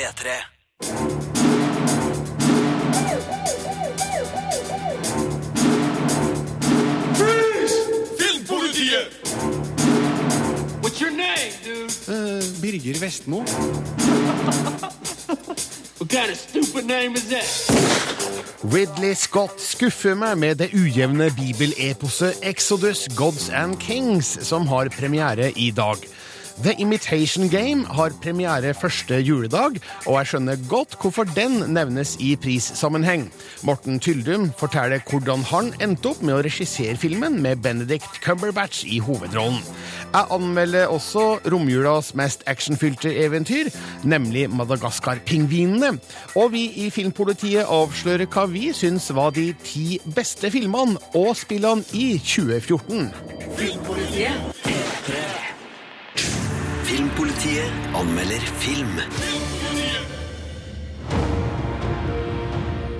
[0.00, 0.30] P3.
[8.16, 9.10] Filmpolitiet!
[10.80, 11.90] What's your name, dude?
[12.08, 13.44] Eh, Birger Vestmo.
[16.00, 17.44] What kind of stupid name is that?
[18.64, 25.52] Ridley Scott skuffer meg med det ujevne bibeleposet Exodus, Gods and Kings, som har premiere
[25.56, 25.96] i dag.
[26.62, 32.34] The Imitation Game har premiere første juledag, og jeg skjønner godt hvorfor den nevnes i
[32.36, 33.30] prissammenheng.
[33.64, 38.98] Morten Tyldum forteller hvordan han endte opp med å regissere filmen med Benedict Cumberbatch i
[39.00, 39.62] hovedrollen.
[40.12, 43.72] Jeg anmelder også romjulas mest actionfylte eventyr,
[44.04, 45.94] nemlig Madagaskar-pingvinene.
[46.36, 51.88] Og vi i Filmpolitiet avslører hva vi syns var de ti beste filmene og spillene
[51.96, 53.08] i 2014.
[53.56, 54.60] Filmpolitiet
[57.94, 58.98] anmelder film.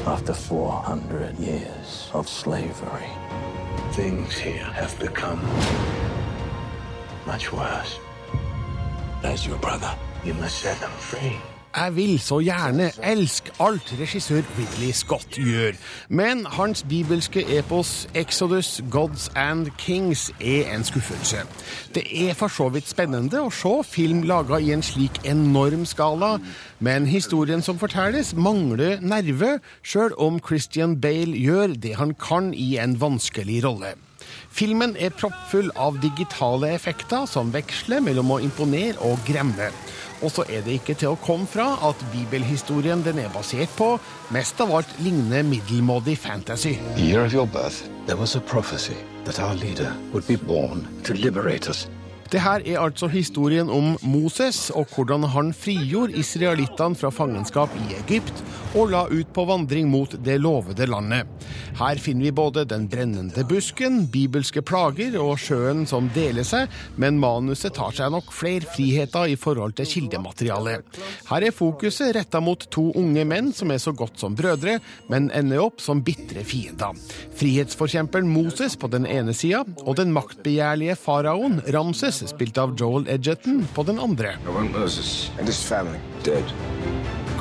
[0.07, 3.11] After 400 years of slavery,
[3.93, 5.41] things here have become
[7.27, 7.99] much worse.
[9.25, 9.93] As your brother,
[10.25, 11.50] you must set them free.
[11.71, 15.77] Jeg vil så gjerne elske alt regissør Ridley Scott gjør,
[16.09, 21.45] men hans bibelske epos Exodus, Gods and Kings er en skuffelse.
[21.95, 26.41] Det er for så vidt spennende å se film laga i en slik enorm skala,
[26.83, 32.81] men historien som fortelles, mangler nerve, sjøl om Christian Bale gjør det han kan i
[32.83, 33.95] en vanskelig rolle.
[34.51, 39.71] Filmen er proppfull av digitale effekter som veksler mellom å imponere og gremme.
[40.23, 43.95] Og så er det ikke til å komme fra at bibelhistorien den er basert på,
[44.35, 46.77] mest av alt ligner middelmådig fantasy.
[46.97, 50.87] The year of your birth, there was a prophecy that our leader would be born
[51.05, 51.89] to liberate us.
[52.31, 57.97] Det her er altså historien om Moses og hvordan han frigjorde israelittene fra fangenskap i
[57.99, 58.45] Egypt
[58.79, 61.27] og la ut på vandring mot det lovede landet.
[61.81, 67.19] Her finner vi både den brennende busken, bibelske plager og sjøen som deler seg, men
[67.19, 71.01] manuset tar seg nok flere friheter i forhold til kildematerialet.
[71.33, 74.79] Her er fokuset retta mot to unge menn som er så godt som brødre,
[75.11, 76.95] men ender opp som bitre fiender.
[77.41, 83.65] Frihetsforkjemperen Moses på den ene sida, og den maktbegjærlige faraoen Ramses, spilt av Joel Edgerton,
[83.75, 84.37] på den andre.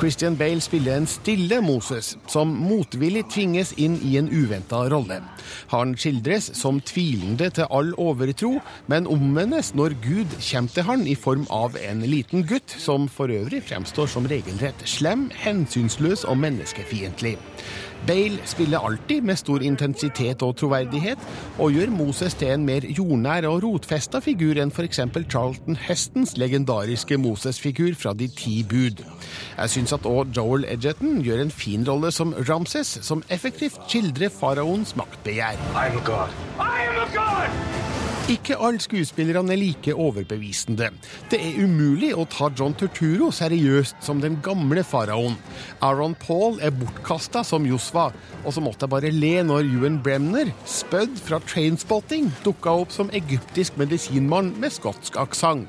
[0.00, 5.18] Christian Bale spiller en stille Moses, som motvillig tvinges inn i en uventa rolle.
[5.74, 8.54] Han skildres som tvilende til all overtro,
[8.88, 13.28] men omvendes når Gud kommer til han i form av en liten gutt, som for
[13.28, 17.36] øvrig fremstår som regelrett slem, hensynsløs og menneskefiendtlig.
[18.06, 21.18] Bale spiller alltid med stor intensitet og troverdighet,
[21.58, 25.02] og gjør Moses til en mer jordnær og rotfesta figur enn f.eks.
[25.30, 29.04] Charlton Hestons legendariske Moses-figur fra De ti bud.
[29.58, 34.32] Jeg syns at òg Joel Edgerton gjør en fin rolle som Ramses, som effektivt skildrer
[34.32, 35.60] faraoens maktbegjær.
[35.74, 36.40] I am a god.
[36.56, 37.79] I am a god!
[38.30, 40.92] Ikke alle skuespillerne er like overbevisende.
[41.32, 45.34] Det er umulig å ta John Turturro seriøst som den gamle faraoen.
[45.82, 48.12] Aaron Paul er bortkasta som Josva,
[48.44, 53.10] og så måtte jeg bare le når Ewan Bremner, spødd fra Trainspotting, dukka opp som
[53.10, 55.66] egyptisk medisinmann med skotsk aksent.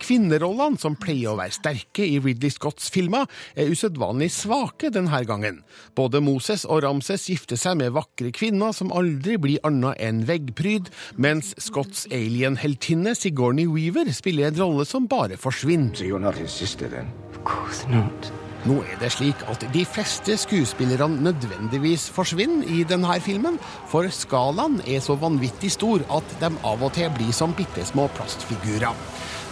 [0.00, 5.62] Kvinnerollene, som pleier å være sterke i Ridley Scotts filmer, er usedvanlig svake denne gangen.
[5.98, 10.90] Både Moses og Ramses gifter seg med vakre kvinner som aldri blir annet enn veggpryd,
[11.20, 15.94] mens Scotts alien-heltinne Sigourney Weaver spiller en rolle som bare forsvinner.
[15.96, 17.12] So you're not his sister then?
[17.30, 18.32] Of course not.
[18.68, 23.56] Nå er det slik at de fleste skuespillerne nødvendigvis forsvinner i denne filmen,
[23.88, 28.10] for skalaen er så vanvittig stor at de av og til blir som bitte små
[28.18, 28.92] plastfigurer.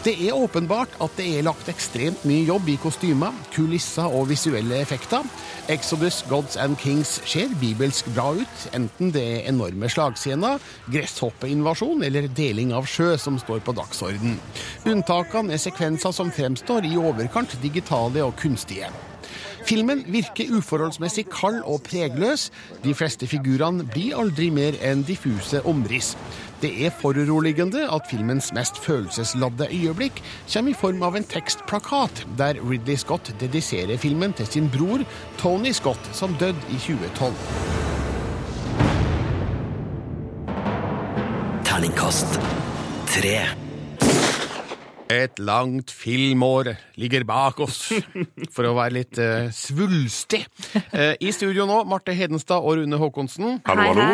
[0.05, 4.79] Det er åpenbart at det er lagt ekstremt mye jobb i kostymer, kulisser og visuelle
[4.79, 5.27] effekter.
[5.69, 10.63] Exodus, Gods and Kings ser bibelsk bra ut, enten det er enorme slagscener,
[10.95, 14.39] gresshoppeinvasjon eller deling av sjø som står på dagsorden.
[14.87, 18.95] Unntakene er sekvenser som fremstår i overkant digitale og kunstige.
[19.69, 22.47] Filmen virker uforholdsmessig kald og pregløs.
[22.81, 26.15] De fleste figurene blir aldri mer enn diffuse omriss.
[26.63, 32.59] Det er foruroligende at filmens mest følelsesladde øyeblikk kommer i form av en tekstplakat, der
[32.65, 35.05] Ridley Scott dediserer filmen til sin bror
[35.39, 37.35] Tony Scott, som døde i 2012.
[41.69, 42.41] Terningkast
[43.13, 43.68] tre.
[45.09, 47.87] Et langt filmår ligger bak oss,
[48.55, 50.43] for å være litt uh, svulstig.
[50.93, 53.63] Uh, I studio nå, Marte Hedenstad og Rune Håkonsen.
[53.65, 54.09] Hallo, hallo.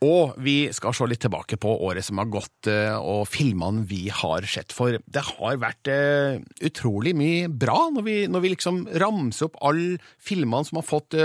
[0.00, 4.06] Og vi skal se litt tilbake på året som har gått, eh, og filmene vi
[4.08, 4.72] har sett.
[4.72, 5.90] For det har vært
[6.64, 11.18] utrolig mye bra når vi, når vi liksom ramser opp alle filmene som har fått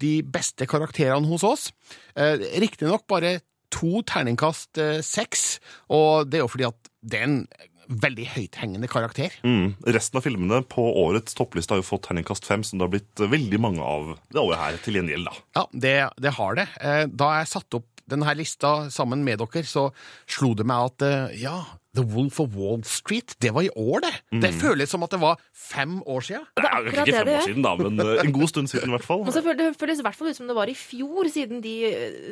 [0.00, 1.68] de beste karakterene hos oss.
[2.16, 3.36] Eh, Riktignok bare
[3.68, 5.58] to terningkast seks,
[5.92, 7.40] og det er jo fordi at det er en
[7.88, 9.34] veldig høythengende karakter.
[9.46, 9.74] Mm.
[9.96, 13.22] Resten av filmene på årets toppliste har jo fått terningkast fem, som det har blitt
[13.22, 15.44] eh, veldig mange av det året her til gjengjeld, da.
[15.60, 15.94] Ja, det,
[16.26, 16.68] det har det.
[16.80, 19.88] Eh, Da jeg satte opp denne lista sammen med dere, så
[20.30, 21.56] slo det meg at eh, ja,
[21.96, 24.12] The Wolf of Wall Street, det var i år, det.
[24.44, 26.44] Det føles som at det var fem år siden.
[26.60, 28.94] Det er jo ikke fem år siden, da, men eh, en god stund siden i
[28.96, 29.24] hvert fall.
[29.24, 31.62] Og så føles det føles i hvert fall ut som det var i fjor, siden
[31.64, 31.74] de,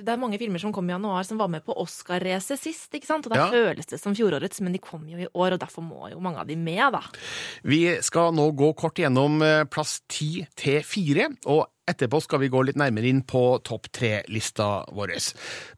[0.05, 2.91] det er mange filmer som kom i januar som var med på Oscar-racet sist.
[2.95, 3.27] ikke sant?
[3.27, 3.51] Og da Ja.
[3.51, 6.39] føles det som fjorårets, men de kom jo i år, og derfor må jo mange
[6.41, 7.01] av de med, da.
[7.65, 12.51] Vi skal nå gå kort gjennom eh, plass ti til fire, og etterpå skal vi
[12.53, 15.15] gå litt nærmere inn på topp tre-lista vår.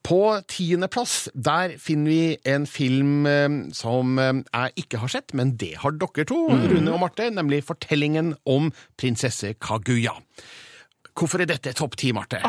[0.07, 0.21] På
[0.51, 5.75] tiendeplass, der finner vi en film eh, som eh, jeg ikke har sett, men det
[5.83, 8.71] har dere to, Rune og Marte, nemlig fortellingen om
[9.01, 10.15] prinsesse Kaguya.
[11.17, 12.43] Hvorfor er dette topp ti, Marte?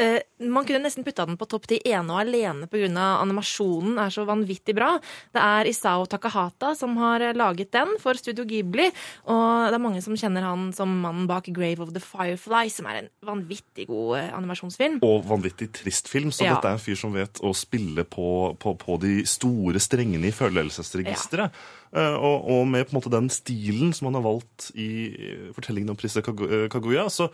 [0.00, 2.88] Eh, man kunne nesten putta den på topp ti ene og alene pga.
[3.20, 4.94] animasjonen er så vanvittig bra.
[5.34, 8.88] Det er Isao Takahata som har laget den for Studio Ghibli.
[9.28, 12.88] Og det er mange som kjenner han som mannen bak Grave of the Firefly, som
[12.88, 15.02] er en vanvittig god eh, animasjonsfilm.
[15.04, 16.54] Og vanvittig trist film, så Ja.
[16.56, 20.32] dette er en fyr som vet å spille på, på, på de store strengene i
[20.32, 21.52] følelsesregisteret.
[21.52, 25.42] Eh, Og, og med på en måte den stilen som han har valgt i eh,
[25.54, 27.28] fortellingen om Prisse eh, Kaguya, så,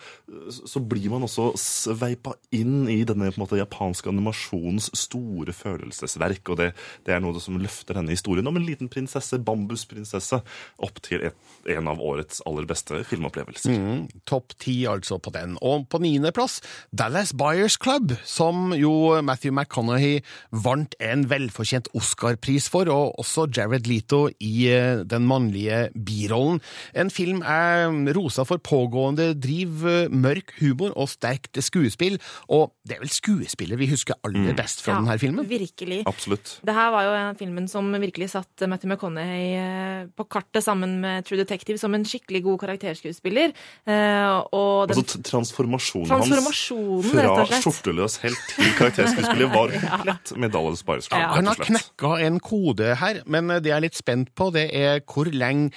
[0.51, 6.53] så blir man også sveipa inn i denne på en måte japanske animasjonens store følelsesverk.
[6.53, 6.69] Og det,
[7.07, 10.43] det er noe som løfter denne historien om en liten prinsesse, bambusprinsesse,
[10.85, 13.73] opp til et, en av årets aller beste filmopplevelser.
[13.73, 15.57] Mm, Topp ti altså på den.
[15.65, 16.61] Og på niendeplass
[16.93, 18.93] Dallas Buyers Club, som jo
[19.25, 20.21] Matthew McConaughey
[20.53, 26.61] vant en velfortjent Oscar-pris for, og også Jared Leto i eh, den mannlige birollen.
[26.95, 32.19] En film er rosa for pågående driv, eh, mørk humor og sterkt skuespill,
[32.49, 35.47] og det er vel skuespillet vi husker aller best fra denne filmen?
[35.51, 36.03] Virkelig.
[36.11, 36.59] Absolutt.
[36.67, 40.99] Det her var jo en filmen som virkelig satt Matthew McConaughey eh, på kartet sammen
[41.03, 43.55] med True Detective som en skikkelig god karakterskuespiller.
[43.87, 50.53] Eh, Og den Altså transformasjonen, Transformasjonen, hans fra skjorteløs helt til karakterskuespiller var komplett med
[50.55, 51.33] Dallas Buyers Ja.
[51.35, 55.01] Han har knekka en kode her, men det jeg er litt spent på, det er
[55.07, 55.71] hvor lenge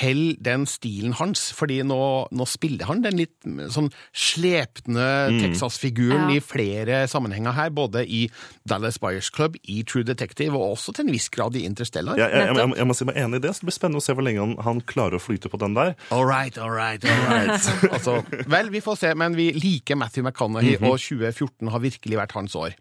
[0.00, 1.46] holder den stilen hans?
[1.56, 1.98] Fordi nå,
[2.30, 5.06] nå spiller han den litt sånn slepne
[5.40, 6.36] Texas-figuren Ja.
[6.36, 8.26] i flere sammenhenger her, både i
[8.68, 12.18] Dallas Buyers Club, i True Detective og også til en viss grad i Interstellar.
[12.20, 14.06] Jeg, jeg, jeg, jeg må si meg enig i det, så det blir spennende å
[14.06, 15.94] se hvor lenge han, han klarer å flyte på den der.
[16.14, 17.68] All right, all right, all right.
[17.94, 18.18] altså,
[18.50, 22.56] vel, vi får se, men vi liker Matthew McConaughey, og 2014 har virkelig vært hans
[22.58, 22.76] år.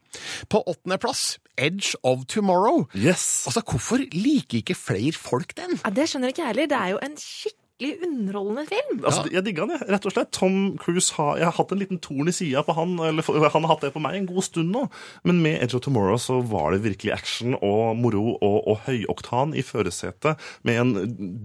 [0.51, 2.83] På åttendeplass, Edge of Tomorrow.
[2.93, 3.45] Yes!
[3.49, 5.73] Altså, Hvorfor liker ikke flere folk den?
[5.83, 6.67] Ja, det skjønner ikke jeg heller.
[6.69, 7.63] Det er jo en skikkelig
[8.07, 9.03] underholdende film.
[9.05, 9.85] Altså, Jeg digga den, jeg.
[9.93, 10.31] rett og slett.
[10.33, 13.21] Tom Cruise har, jeg har hatt en liten torn i sida på han, eller
[13.53, 14.87] han har hatt det på meg en god stund nå.
[15.29, 19.53] Men med Edge of Tomorrow så var det virkelig action og moro og, og høyoktan
[19.53, 20.95] i førersetet med en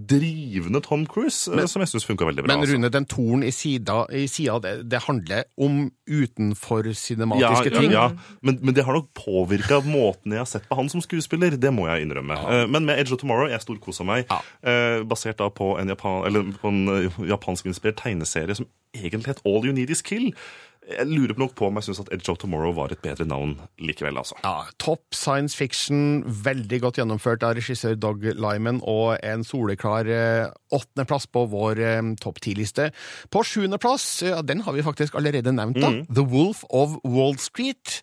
[0.08, 2.54] drivende Tom Cruise, men, som jeg syns funka veldig bra.
[2.54, 2.78] Men altså.
[2.78, 7.92] Rune, den torn i sida, i sida det, det handler om utenfor cinematiske ja, ting.
[7.94, 8.04] Ja,
[8.44, 11.56] men, men det har nok påvirka måten jeg har sett på han som skuespiller.
[11.60, 12.36] Det må jeg innrømme.
[12.38, 12.66] Ja.
[12.70, 14.30] Men med Edge of Tomorrow, jeg storkosa meg.
[14.62, 19.64] Eh, Basert da på en, japan, på en eh, japanskinspirert tegneserie som egentlig het All
[19.64, 20.32] You Need Is Kill.
[20.82, 23.54] Jeg lurer nok på om jeg syns at Edge of Tomorrow var et bedre navn
[23.78, 24.34] likevel, altså.
[24.42, 30.48] Ja, Topp science fiction, veldig godt gjennomført av regissør Doug Lyman, og en soleklar eh,
[30.74, 32.90] åttendeplass på vår eh, topp ti-liste.
[33.30, 35.94] På sjuendeplass, ja, den har vi faktisk allerede nevnt, da.
[36.10, 38.00] The Wolf of Wall Street.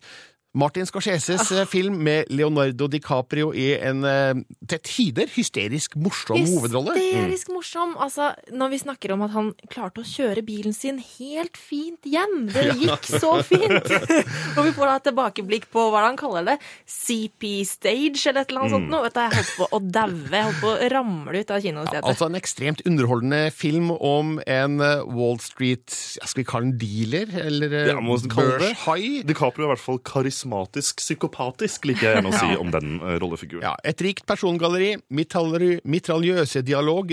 [0.52, 1.64] Martin Scorseses ah.
[1.64, 6.96] film med Leonardo DiCaprio i en eh, til tider hysterisk morsom hovedrolle.
[6.98, 7.92] Hysterisk morsom.
[8.02, 12.48] Altså, når vi snakker om at han klarte å kjøre bilen sin helt fint hjem.
[12.50, 13.92] Det gikk så fint!
[14.56, 16.56] og vi får da et tilbakeblikk på hva han kaller det.
[16.90, 18.90] CP Stage eller et eller annet sånt.
[18.90, 19.06] Noe.
[19.06, 20.34] Vet du, Jeg holdt på å daue.
[20.34, 22.10] Jeg holdt på å ramle ut av kinosetet.
[22.10, 26.82] Altså en ekstremt underholdende film om en eh, Wall Street ja, Skal vi kalle den
[26.82, 27.38] dealer?
[27.46, 29.22] Eller Ja, børshai?
[29.22, 30.39] DiCaprio er i hvert fall karismatisk
[31.00, 33.64] psykopatisk, liker jeg gjerne å si om den eh, rollefiguren.
[33.66, 37.12] Ja, et rikt persongalleri, mitraljø- mitraljøse dialog,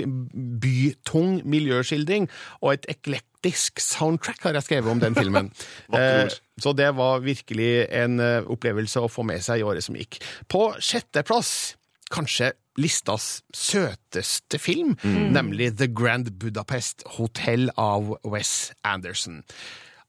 [0.62, 2.28] bytung miljøskildring
[2.62, 5.50] og et eklektisk soundtrack har jeg skrevet om den filmen.
[5.98, 6.28] Eh,
[6.60, 10.18] Så det var virkelig en eh, opplevelse å få med seg i året som gikk.
[10.50, 11.76] På sjetteplass,
[12.10, 14.94] kanskje listas søteste film,
[15.34, 19.40] nemlig The Grand Budapest Hotel av Wes Anderson.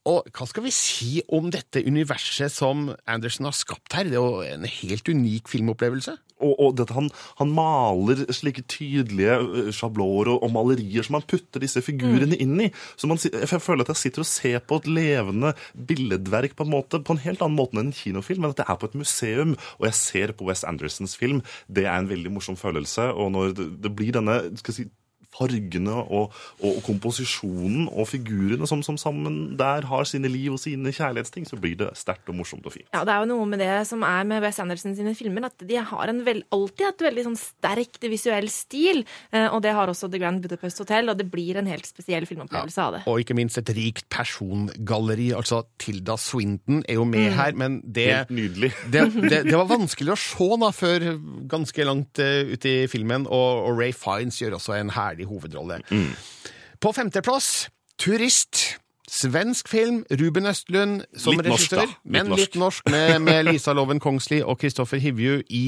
[0.08, 4.08] Og hva skal vi si om dette universet som Andersen har skapt her?
[4.08, 6.16] Det er jo en helt unik filmopplevelse.
[6.40, 7.10] Og, og dette, han,
[7.42, 12.56] han maler slike tydelige eh, sjablåer og, og malerier som han putter disse figurene inn
[12.64, 12.70] i.
[12.96, 16.74] Så man, jeg føler at jeg sitter og ser på et levende billedverk på en
[16.78, 18.46] måte, på en helt annen måte enn en kinofilm.
[18.46, 21.44] Men at jeg er på et museum, og jeg ser på Wes Andersons film.
[21.68, 23.12] Det er en veldig morsom følelse.
[23.20, 24.90] Og når det, det blir denne skal jeg si,
[25.36, 30.62] fargene og, og, og komposisjonen og figurene som, som sammen der har sine liv og
[30.62, 32.88] sine kjærlighetsting, så blir det sterkt og morsomt og fint.
[32.94, 35.66] Ja, Det er jo noe med det som er med Wes Anderson sine filmer, at
[35.66, 39.04] de har en vel, alltid et veldig sånn sterk visuell stil.
[39.32, 42.28] Eh, og det har også The Grand Budapest Hotel, og det blir en helt spesiell
[42.30, 43.04] filmopplevelse av det.
[43.10, 45.30] Og ikke minst et rikt persongalleri.
[45.38, 48.74] Altså, Tilda Swinton er jo med her, men det Helt nydelig.
[48.94, 51.08] det, det, det var vanskelig å se da, før
[51.50, 55.82] ganske langt uh, ut i filmen, og, og Ray Fiends gjør også en herlig hovedrolle.
[56.80, 57.70] På femteplass,
[58.00, 58.80] Turist.
[59.10, 61.86] Svensk film, Ruben Østlund som Litt norsk, regissør, da.
[61.90, 62.42] Litt men norsk.
[62.44, 65.64] litt norsk, med, med Lisa Loven Kongsli og Kristoffer Hivju i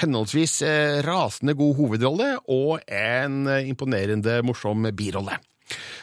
[0.00, 5.36] henholdsvis eh, rasende god hovedrolle og en eh, imponerende morsom birolle.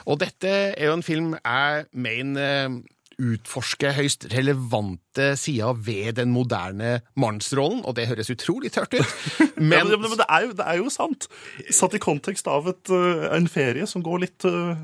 [0.05, 2.77] Og dette er jo en film jeg mener
[3.15, 9.05] eh, utforsker høyst relevante sider ved den moderne mannsrollen, og det høres utrolig tørt ut.
[9.39, 11.27] Ja, Men, men, men det, er jo, det er jo sant.
[11.73, 14.75] Satt i kontekst av et, øh, en ferie som går litt øh,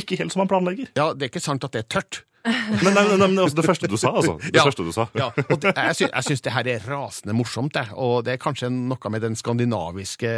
[0.00, 0.88] ikke helt som man planlegger.
[0.96, 2.24] ja, det er ikke sant at det er tørt.
[2.44, 4.34] Men, nei, nei, men altså, det første du sa, altså.
[4.42, 4.64] Det Ja.
[4.66, 5.06] første du sa.
[5.16, 7.86] Ja, og det, jeg, sy jeg syns det her er rasende morsomt, det.
[7.96, 10.34] Og det er kanskje noe med den skandinaviske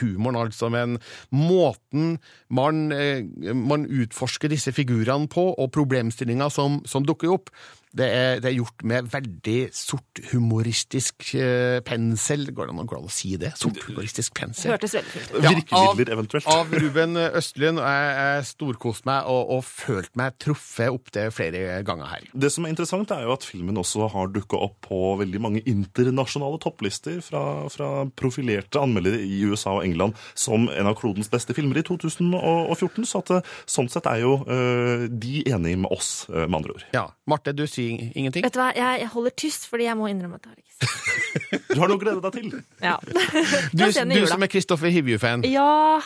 [0.00, 0.70] humoren, altså.
[0.70, 0.98] Men
[1.34, 2.18] måten
[2.48, 3.22] man, eh,
[3.58, 7.50] man utforsker disse figurene på, og problemstillinger som, som dukker opp,
[7.96, 12.48] det er, det er gjort med veldig sorthumoristisk eh, pensel.
[12.56, 13.52] Går det an å si det?
[13.60, 14.72] Sorthumoristisk pensel.
[14.72, 15.38] hørtes veldig fint ut.
[15.42, 16.48] Ja, Virkemidler, eventuelt.
[16.52, 17.82] Av Ruben Østlund.
[17.82, 22.28] Jeg, jeg storkoste meg og, og følte meg truffet opptil flere ganger her.
[22.32, 25.62] Det som er interessant, er jo at filmen også har dukka opp på veldig mange
[25.68, 31.54] internasjonale topplister fra, fra profilerte anmeldere i USA og England som en av klodens beste
[31.56, 33.06] filmer i 2014.
[33.08, 36.76] Så at, eh, sånn sett er jo øh, de enige med oss, øh, med andre
[36.76, 36.86] ord.
[36.96, 38.44] Ja, Marte, du sier ingenting?
[38.44, 40.76] Vet du hva, jeg, jeg holder tyst, fordi jeg må innrømme at jeg har ikke
[40.76, 42.54] sett Du har noe å glede deg til.
[42.82, 42.96] Ja.
[43.78, 45.44] Du, du som er Kristoffer Hivju-fan.
[45.48, 45.98] Ja,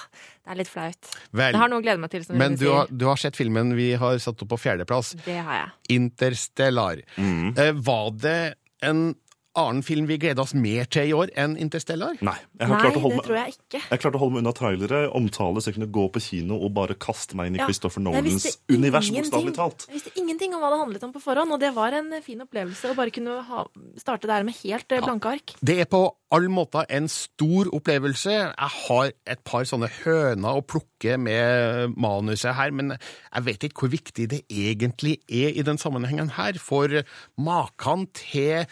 [0.47, 1.11] det er litt flaut.
[1.33, 2.25] Vel, Jeg har noe å glede meg til.
[2.26, 5.38] som men du har, du har sett filmen vi har satt opp på fjerdeplass, Det
[5.42, 5.75] har jeg.
[5.99, 7.02] Interstellar.
[7.16, 7.54] Mm.
[7.59, 8.38] Eh, var det
[8.87, 9.09] en
[9.58, 12.18] annen film vi gleder oss mer til i år enn Interstellar?
[12.25, 13.80] Nei, jeg har Nei, klart å holde det tror jeg ikke.
[13.90, 16.75] Jeg klarte å holde meg unna trailere, omtale, så jeg kunne gå på kino og
[16.76, 19.30] bare kaste meg inn i Ja, Christopher Nolans univers, ingenting.
[19.30, 19.86] bokstavelig talt.
[19.88, 22.44] Jeg visste ingenting om hva det handlet om på forhånd, og det var en fin
[22.44, 23.66] opplevelse å bare kunne ha,
[24.00, 25.02] starte der med helt ja.
[25.04, 25.56] blanke ark.
[25.60, 26.02] Det er på
[26.34, 28.32] all måte en stor opplevelse.
[28.34, 33.86] Jeg har et par sånne høner å plukke med manuset her, men jeg vet ikke
[33.86, 36.90] hvor viktig det egentlig er i den sammenhengen her, for
[37.38, 38.66] maken til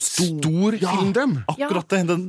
[0.00, 1.34] stor filmdrøm.
[1.50, 2.00] Akkurat det.
[2.08, 2.24] Den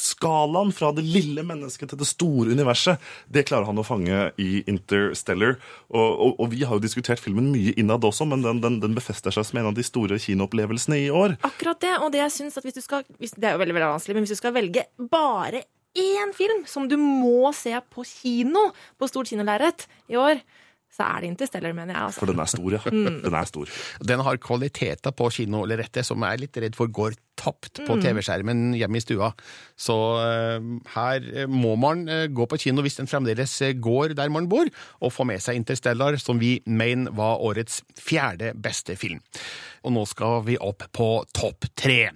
[0.00, 3.02] skalaen fra det lille mennesket til det store universet,
[3.32, 5.56] det klarer han å fange i Interstellar.
[5.92, 8.96] Og, og, og vi har jo diskutert filmen mye innad også, men den, den, den
[8.98, 11.36] befester seg som en av de store kinoopplevelsene i år.
[11.46, 13.76] Akkurat det, og det jeg synes at hvis du skal hvis, Det er jo veldig,
[13.78, 15.64] veldig vanskelig, men hvis du skal velge bare
[15.98, 20.40] én film som du må se på kino, på stort kinolerret i år,
[20.92, 22.12] så er det Interstellar, mener jeg.
[22.12, 22.32] For altså.
[22.32, 22.80] den er stor, ja.
[22.92, 23.22] Mm.
[23.24, 23.70] Den er stor.
[24.04, 27.80] Den har kvaliteter på kino eller rette som jeg er litt redd for går tapt
[27.86, 28.02] på Mm.
[28.04, 29.30] TV-skjermen hjemme i stua.
[29.78, 30.60] Så uh,
[30.94, 34.68] her eh, må man uh, gå på kino hvis den fremdeles går der man bor,
[35.00, 39.22] og få med seg Interstellar, som vi mener var årets fjerde beste film.
[39.82, 42.12] Og nå skal vi opp på topp tre.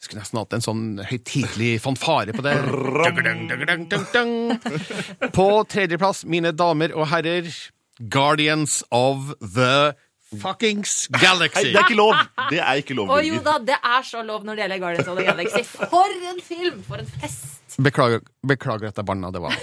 [0.00, 2.54] Skulle nesten hatt en sånn høytidelig fanfare på det.
[5.36, 7.50] På tredjeplass, mine damer og herrer,
[8.08, 9.94] Guardians of the
[10.40, 11.72] fuckings Nei, Galaxy.
[11.72, 12.14] det er ikke lov!
[12.50, 15.08] Det er ikke lov, Å jo da, det er så lov når det gjelder Guardians
[15.10, 15.62] of the Galaxy.
[15.66, 16.82] For en film!
[16.86, 17.76] For en fest!
[17.82, 19.56] Beklager, beklager at jeg banna, det var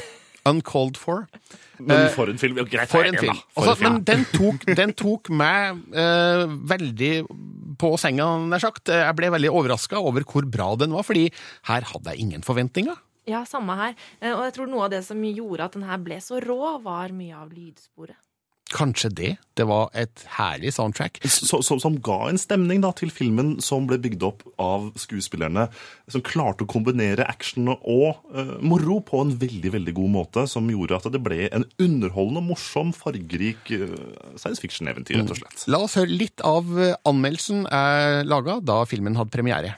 [0.48, 1.26] uncalled for.
[1.80, 2.56] Men for en film.
[2.60, 3.40] Ja, greit, For en film.
[3.60, 7.12] Altså, men den tok, den tok meg eh, veldig
[7.78, 8.88] på senga, nær sagt.
[8.92, 11.28] Jeg ble veldig overraska over hvor bra den var, fordi
[11.68, 12.96] her hadde jeg ingen forventninger.
[13.28, 13.98] Ja, samme her.
[14.22, 16.78] Eh, Og jeg tror noe av det som gjorde at den her ble så rå,
[16.84, 18.16] var mye av lydsporet.
[18.74, 19.30] Kanskje det.
[19.56, 21.22] Det var et herlig soundtrack.
[21.24, 25.70] Så, så, som ga en stemning da, til filmen som ble bygd opp av skuespillerne,
[26.12, 30.68] som klarte å kombinere action og uh, moro på en veldig veldig god måte, som
[30.72, 33.96] gjorde at det ble en underholdende, morsom, fargerik uh,
[34.36, 35.64] science fiction-eventyr, rett og slett.
[35.72, 39.78] La oss høre litt av eh, anmeldelsen jeg laga da filmen hadde premiere.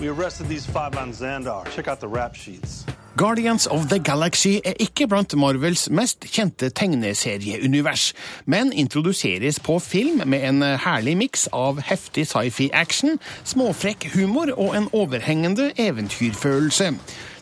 [0.00, 1.68] We arrested these five on Xandar.
[1.74, 2.86] Check out the rap sheets.
[3.20, 8.14] Guardians of the Galaxy er ikke blant Marvels mest kjente tegneserieunivers,
[8.48, 14.88] men introduseres på film med en herlig miks av heftig sci-fi-action, småfrekk humor og en
[14.96, 16.94] overhengende eventyrfølelse.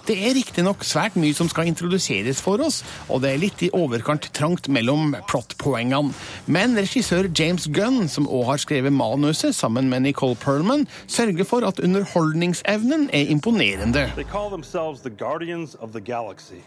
[0.08, 2.78] Det er riktignok svært mye som skal introduseres for oss,
[3.12, 6.14] og det er litt i overkant trangt mellom plotpoengene.
[6.48, 11.68] Men regissør James Gunn, som òg har skrevet manuset sammen med Nicole Perlman, sørger for
[11.68, 14.08] at underholdningsevnen er imponerende.
[14.16, 16.64] They call themselves the Guardians of the Galaxy.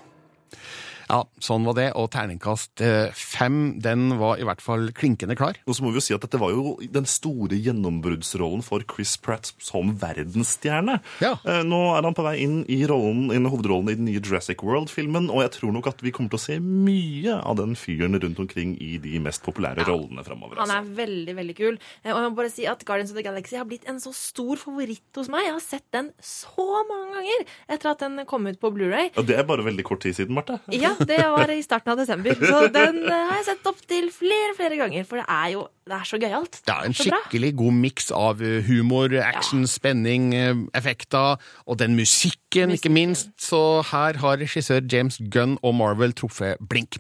[1.12, 5.58] Ja, sånn var det, og terningkast eh, fem, den var i hvert fall klinkende klar.
[5.68, 9.18] Og så må vi jo si at Dette var jo den store gjennombruddsrollen for Chris
[9.20, 11.00] Pratt som verdensstjerne.
[11.20, 11.34] Ja.
[11.44, 14.64] Eh, Nå er han på vei inn i, rollen, inn hovedrollen i den nye Jurassic
[14.64, 18.16] World-filmen, og jeg tror nok at vi kommer til å se mye av den fyren
[18.22, 20.62] rundt omkring i de mest populære rollene framover.
[20.64, 21.80] Han er veldig, veldig kul.
[22.06, 24.14] Eh, Og jeg må bare si at Guardians of the Galaxy har blitt en så
[24.16, 25.44] stor favoritt hos meg.
[25.50, 29.12] Jeg har sett den så mange ganger etter at den kom ut på Blu-ray.
[29.20, 30.62] Og det er bare veldig kort tid siden, Marte.
[30.72, 32.36] Ja, det var i starten av desember.
[32.40, 35.06] Så den eh, har jeg sett opp til flere flere ganger.
[35.08, 36.60] For det er jo det er så gøyalt.
[36.68, 37.20] Det er en Så bra.
[37.26, 43.32] skikkelig god miks av eh, humor, action, spenning, eh, effekter, og den musikken, ikke minst.
[43.42, 47.00] Så her har regissør James Gunn og Marvel truffet blink.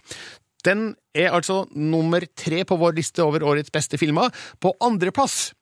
[0.65, 4.29] Den er altså nummer tre på vår liste over årets beste filmer.
[4.61, 5.53] På andreplass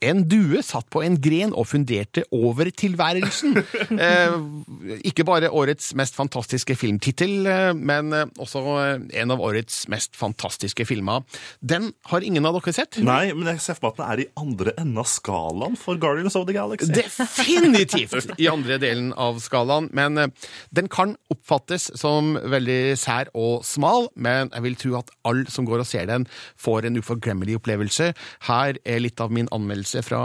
[0.00, 3.58] en due satt på en gren og funderte over tilværelsen.
[4.00, 4.32] Eh,
[5.04, 10.16] ikke bare årets mest fantastiske filmtittel, eh, men eh, også eh, en av årets mest
[10.16, 11.24] fantastiske filmer.
[11.60, 13.00] Den har ingen av dere sett?
[13.04, 16.00] Nei, men jeg ser for meg at den er i andre enden av skalaen for
[16.00, 16.88] Guardians of the Galaxy.
[16.96, 20.32] Definitivt i andre delen av skalaen, men
[20.76, 25.68] den kan oppfattes som veldig sær og smal, men jeg vil tro at alle som
[25.68, 26.28] går og ser den,
[26.60, 28.12] får en uforglemmelig opplevelse.
[28.48, 30.22] Her er litt av min anmeldelse fra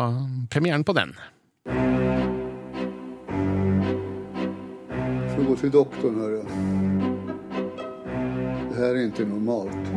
[0.53, 1.15] premieren på den.
[5.35, 6.43] får gå til doktoren, hører
[8.69, 9.91] Det her er ikke normalt.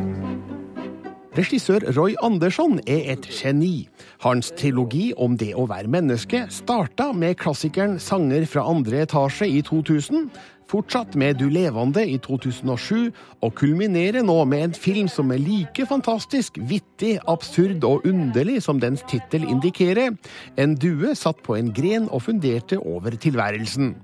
[1.37, 3.87] Regissør Roy Andersson er et geni.
[4.23, 9.61] Hans trilogi om det å være menneske starta med klassikeren Sanger fra andre etasje i
[9.63, 10.27] 2000,
[10.69, 13.09] fortsatt med Du levende i 2007,
[13.41, 18.81] og kulminerer nå med en film som er like fantastisk, vittig, absurd og underlig som
[18.81, 20.15] dens tittel indikerer.
[20.59, 23.95] En due satt på en gren og funderte over tilværelsen.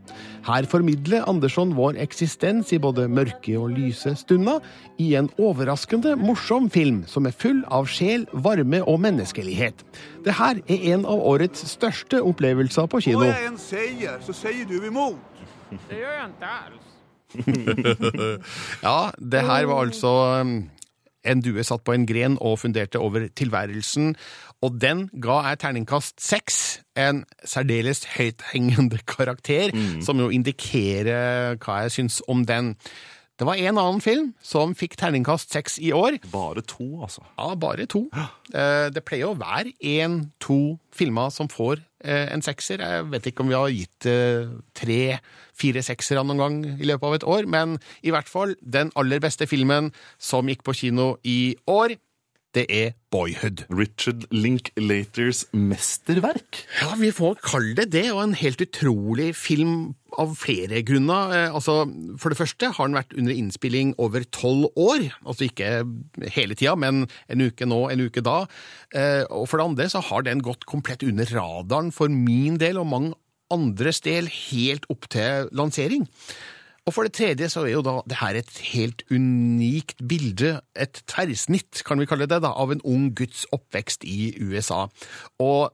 [0.45, 4.61] Her formidler Andersson vår eksistens i både mørke og lyse stunder,
[5.01, 9.83] i en overraskende morsom film som er full av sjel, varme og menneskelighet.
[10.25, 13.25] Det her er en av årets største opplevelser på kino.
[13.25, 15.34] Når jeg en sier, så sier du emot.
[15.71, 16.91] Det gjør jeg ikke alls.
[18.85, 20.55] Ja, det her var altså um,
[21.25, 24.13] en due satt på en gren og funderte over tilværelsen,
[24.63, 26.59] og den ga jeg terningkast seks.
[26.95, 29.73] En særdeles høythengende karakter,
[30.05, 32.75] som jo indikerer hva jeg syns om den.
[33.35, 36.21] Det var en annen film som fikk terningkast seks i år.
[36.31, 37.25] Bare to, altså.
[37.35, 38.05] Ja, bare to.
[38.15, 42.83] Eh, Det pleier å være én-to filmer som får en sekser.
[42.83, 47.17] Jeg vet ikke om vi har gitt eh, tre-fire seksere noen gang i løpet av
[47.17, 49.91] et år, men i hvert fall den aller beste filmen
[50.21, 51.97] som gikk på kino i år,
[52.55, 53.65] det er Boyhood.
[53.71, 56.61] Richard Linklaters mesterverk.
[56.81, 61.33] Ja, vi får kalle det det, og en helt utrolig film av flere grunner.
[61.35, 61.85] Eh, Altså,
[62.19, 65.09] For det første har den vært under innspilling over tolv år.
[65.25, 65.83] Altså ikke
[66.35, 68.45] hele tida, men en uke nå, en uke da.
[68.95, 72.77] Eh, Og for det andre så har den gått komplett under radaren for min del
[72.79, 73.13] og mange
[73.53, 76.07] andres del helt opp til lansering.
[76.85, 81.01] Og for det tredje så er jo da det her et helt unikt bilde, et
[81.09, 84.85] tverrsnitt, kan vi kalle det, da, av en ung guds oppvekst i USA.
[85.41, 85.73] Og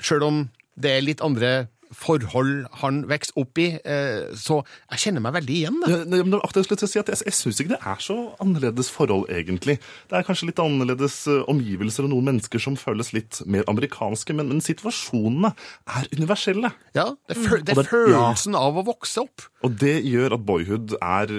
[0.00, 0.40] sjøl om
[0.80, 4.60] det er litt andre forhold han vokste opp i, eh, så
[4.92, 5.78] jeg kjenner meg veldig igjen.
[5.84, 5.90] da.
[5.90, 8.90] Ja, men akkurat skulle jeg si at Jeg, jeg syns ikke det er så annerledes
[8.92, 9.78] forhold, egentlig.
[10.10, 14.34] Det er kanskje litt annerledes eh, omgivelser og noen mennesker som føles litt mer amerikanske,
[14.36, 15.52] men, men situasjonene
[15.96, 16.72] er universelle.
[16.96, 19.46] Ja, det, er føl det er følelsen følelsen av å vokse opp.
[19.66, 21.30] Og det gjør at Boyhood er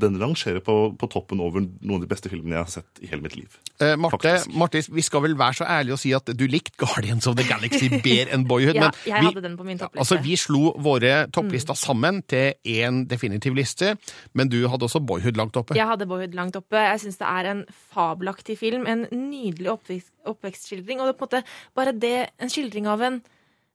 [0.00, 3.08] Den rangerer på, på toppen over noen av de beste filmene jeg har sett i
[3.10, 3.56] hele mitt liv.
[3.82, 7.26] Eh, Marte, Marte, vi skal vel være så ærlige å si at du likte Guardians
[7.30, 8.76] of the Galaxy bedre enn Boyhood.
[8.78, 10.00] Ja, men jeg vi- hadde den på min toppliste.
[10.00, 13.96] Altså, Vi slo våre topplister sammen til én definitiv liste,
[14.34, 15.74] men du hadde også Boyhood langt oppe.
[15.76, 16.76] Jeg hadde Boyhood langt oppe.
[16.76, 18.86] Jeg syns det er en fabelaktig film.
[18.86, 21.00] En nydelig oppvekst, oppvekstskildring.
[21.00, 21.44] Og det er på en måte
[21.76, 23.20] bare det, en skildring av en,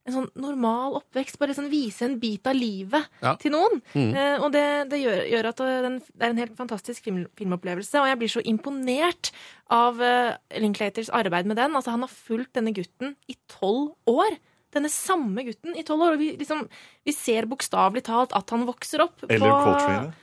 [0.05, 1.39] en sånn normal oppvekst.
[1.41, 3.35] Bare sånn vise en bit av livet Ja.
[3.41, 3.81] til noen.
[3.95, 4.11] Mm.
[4.13, 8.01] Eh, og det, det gjør, gjør at den, det er en helt fantastisk film, filmopplevelse.
[8.01, 9.31] Og jeg blir så imponert
[9.73, 11.73] av uh, Linklaters arbeid med den.
[11.75, 14.37] Altså, han har fulgt denne gutten i tolv år.
[14.75, 16.17] Denne samme gutten i tolv år.
[16.17, 16.65] Og vi, liksom,
[17.07, 19.23] vi ser bokstavelig talt at han vokser opp.
[19.29, 20.13] Eller på- Coltrane.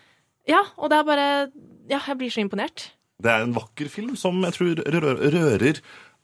[0.49, 1.27] Ja, og det er bare
[1.91, 2.91] Ja, jeg blir så imponert.
[3.23, 5.81] Det er en vakker film som jeg tror rører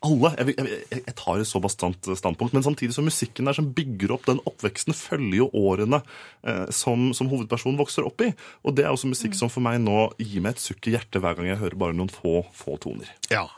[0.07, 0.31] alle.
[0.38, 4.12] Jeg, jeg, jeg- tar et så bastant standpunkt, men samtidig som musikken der som bygger
[4.14, 6.01] opp den oppveksten, følger jo årene
[6.47, 8.33] eh, som, som hovedpersonen vokser opp i.
[8.64, 11.19] Og det er også musikk som for meg nå gir meg et sukk i hjertet
[11.23, 13.11] hver gang jeg hører bare noen få, få toner.
[13.31, 13.49] Ja.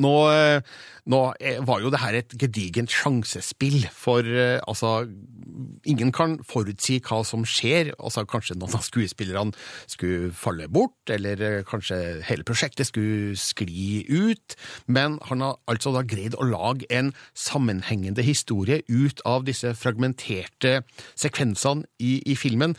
[0.00, 0.60] Nå, eh,
[1.10, 5.08] nå eh, var jo det her et gedigent sjansespill, for eh, altså
[5.88, 7.90] Ingen kan forutsi hva som skjer.
[7.98, 9.56] altså Kanskje noen av skuespillerne
[9.90, 14.54] skulle falle bort, eller kanskje hele prosjektet skulle skli ut.
[14.86, 20.84] Men han har altså da greid å lage en sammenhengende historie ut av disse fragmenterte
[21.18, 22.76] sekvensene i, i filmen.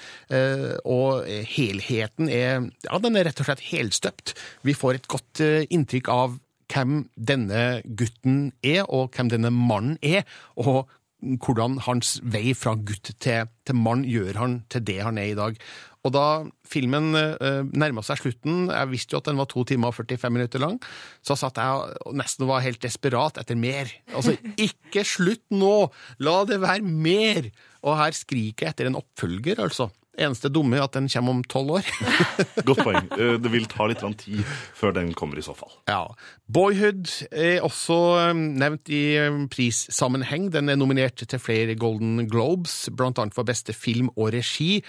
[0.86, 4.38] Og helheten er ja, den er rett og slett helstøpt.
[4.66, 6.40] Vi får et godt inntrykk av
[6.72, 10.88] hvem denne gutten er, og hvem denne mannen er, og
[11.22, 15.38] hvordan hans vei fra gutt til, til mann gjør han til det han er i
[15.38, 15.58] dag.
[16.02, 16.26] Og da
[16.66, 20.34] filmen uh, nærma seg slutten, jeg visste jo at den var to timer og 45
[20.34, 20.80] minutter lang,
[21.22, 23.92] så satt jeg og nesten var helt desperat etter mer.
[24.10, 25.92] Altså, ikke slutt nå!
[26.26, 27.52] La det være mer!
[27.86, 29.92] Og her skriker jeg etter en oppfølger, altså.
[30.20, 31.88] Eneste dumme er at den kommer om tolv år.
[32.68, 33.06] Godt poeng.
[33.16, 34.42] Eh, Det vil ta litt tid
[34.76, 35.72] før den kommer, i så fall.
[35.88, 36.04] Ja.
[36.52, 40.50] Boyhood er også eh, nevnt i eh, prissammenheng.
[40.52, 44.82] Den er nominert til flere Golden Globes, annet for beste film og regi.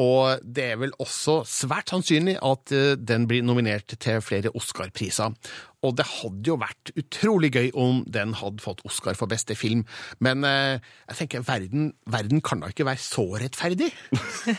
[0.00, 5.36] Og det er vel også svært sannsynlig at den blir nominert til flere Oscar-priser.
[5.86, 9.86] Og det hadde jo vært utrolig gøy om den hadde fått Oscar for beste film,
[10.20, 10.76] men eh,
[11.08, 13.88] jeg tenker verden, verden kan da ikke være så rettferdig?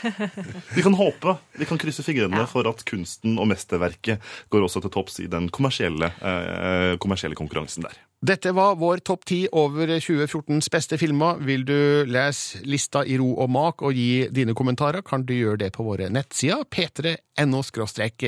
[0.76, 4.94] Vi kan håpe, vi kan krysse fingrene for at kunsten og mesterverket går også til
[4.94, 7.98] topps i den kommersielle, eh, kommersielle konkurransen der.
[8.22, 11.40] Dette var vår topp ti over 2014s beste filmer.
[11.42, 15.58] Vil du lese lista i ro og mak og gi dine kommentarer, kan du gjøre
[15.64, 17.64] det på våre nettsider p3.no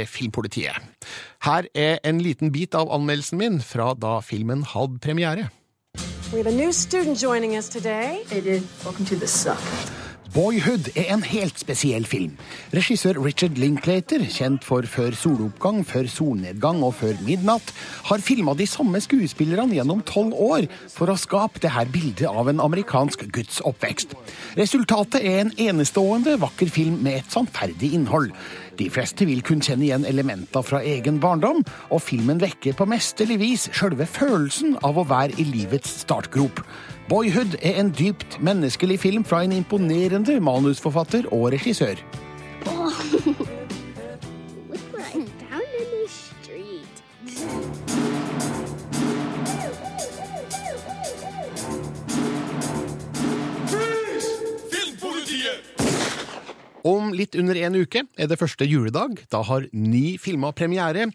[0.09, 0.73] filmpolitiet.
[1.45, 5.51] Her er en liten bit av anmeldelsen min fra da filmen hadde premiere.
[6.33, 8.23] We have a new student joining us today.
[8.29, 8.63] Hey, dude.
[8.83, 10.02] Welcome to the suck.
[10.33, 12.31] Boyhood er en helt spesiell film.
[12.73, 17.69] Regissør Richard Linklater, kjent for Før soloppgang, Før solnedgang og Før midnatt,
[18.07, 22.49] har filma de samme skuespillerne gjennom tolv år for å skape det her bildet av
[22.49, 24.17] en amerikansk guds oppvekst.
[24.57, 28.33] Resultatet er en enestående vakker film med et sannferdig innhold.
[28.79, 31.61] De fleste vil kunne kjenne igjen elementer fra egen barndom,
[31.93, 36.63] og filmen vekker på mesterlig vis sjølve følelsen av å være i livets startgrop.
[37.11, 41.99] Boyhood er en dypt menneskelig film fra en imponerende manusforfatter og regissør.
[42.63, 43.49] Look
[56.83, 59.21] Om litt under en uke er det første juledag.
[59.31, 61.05] Da har ni filmer premiere.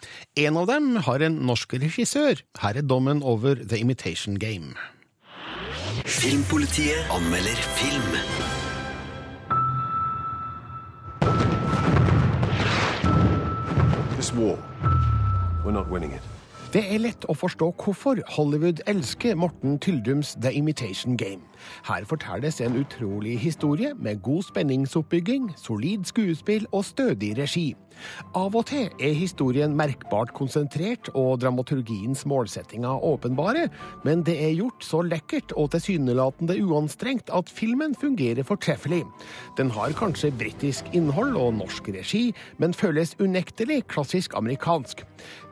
[0.40, 2.40] En av dem har en norsk regissør.
[2.62, 4.72] Her er dommen over The Imitation Game.
[6.08, 8.16] Filmpolitiet anmelder film.
[14.16, 14.56] This war,
[15.64, 16.24] we're not winning it.
[16.72, 21.47] Det er lett å forstå hvorfor Hollywood elsker Morten Tyldums The Imitation Game.
[21.88, 27.68] Her fortelles en utrolig historie med god spenningsoppbygging, solid skuespill og stødig regi.
[28.38, 33.66] Av og til er historien merkbart konsentrert og dramaturgiens målsettinger åpenbare,
[34.06, 39.02] men det er gjort så lekkert og tilsynelatende uanstrengt at filmen fungerer fortreffelig.
[39.58, 45.04] Den har kanskje britisk innhold og norsk regi, men føles unektelig klassisk amerikansk.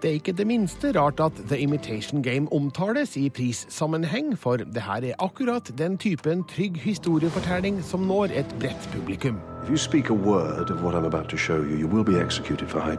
[0.02, 4.84] Det er ikke det minste rart at The Imitation Game omtales i prissammenheng, for det
[4.86, 9.40] her er akkurat den typen trygg historiefortelling som når et bredt publikum.
[9.68, 9.76] You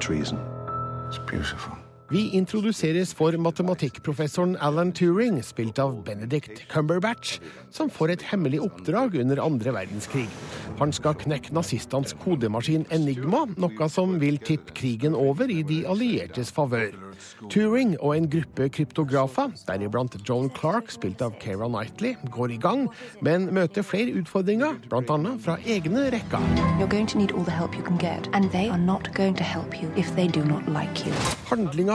[0.07, 0.39] you.
[1.09, 1.86] It's beautiful.
[2.07, 7.33] Vi introduseres for matematikkprofessoren Alan Turing, spilt av Benedict Cumberbatch,
[7.75, 10.29] som får et hemmelig oppdrag under andre verdenskrig.
[10.79, 16.53] Han skal knekke nazistenes kodemaskin Enigma, noe som vil tippe krigen over i de alliertes
[16.55, 16.95] favør.
[17.51, 22.87] Turing og en gruppe kryptografer, deriblant Joan Clark, spilt av Keira Knightley, går i gang,
[23.25, 25.19] men møter flere utfordringer, bl.a.
[25.43, 26.39] fra egne rekker.
[26.79, 26.87] You're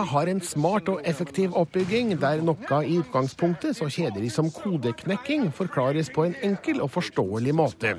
[0.09, 6.11] har en smart og effektiv oppbygging, der noe i utgangspunktet så kjedelig som kodeknekking forklares
[6.13, 7.97] på en enkel og forståelig måte.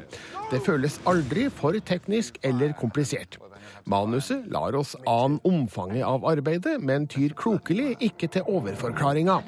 [0.51, 3.39] Det føles aldri for teknisk eller komplisert.
[3.85, 9.43] Manuset lar oss ane omfanget av arbeidet, men tyr klokelig ikke til overforklaringer.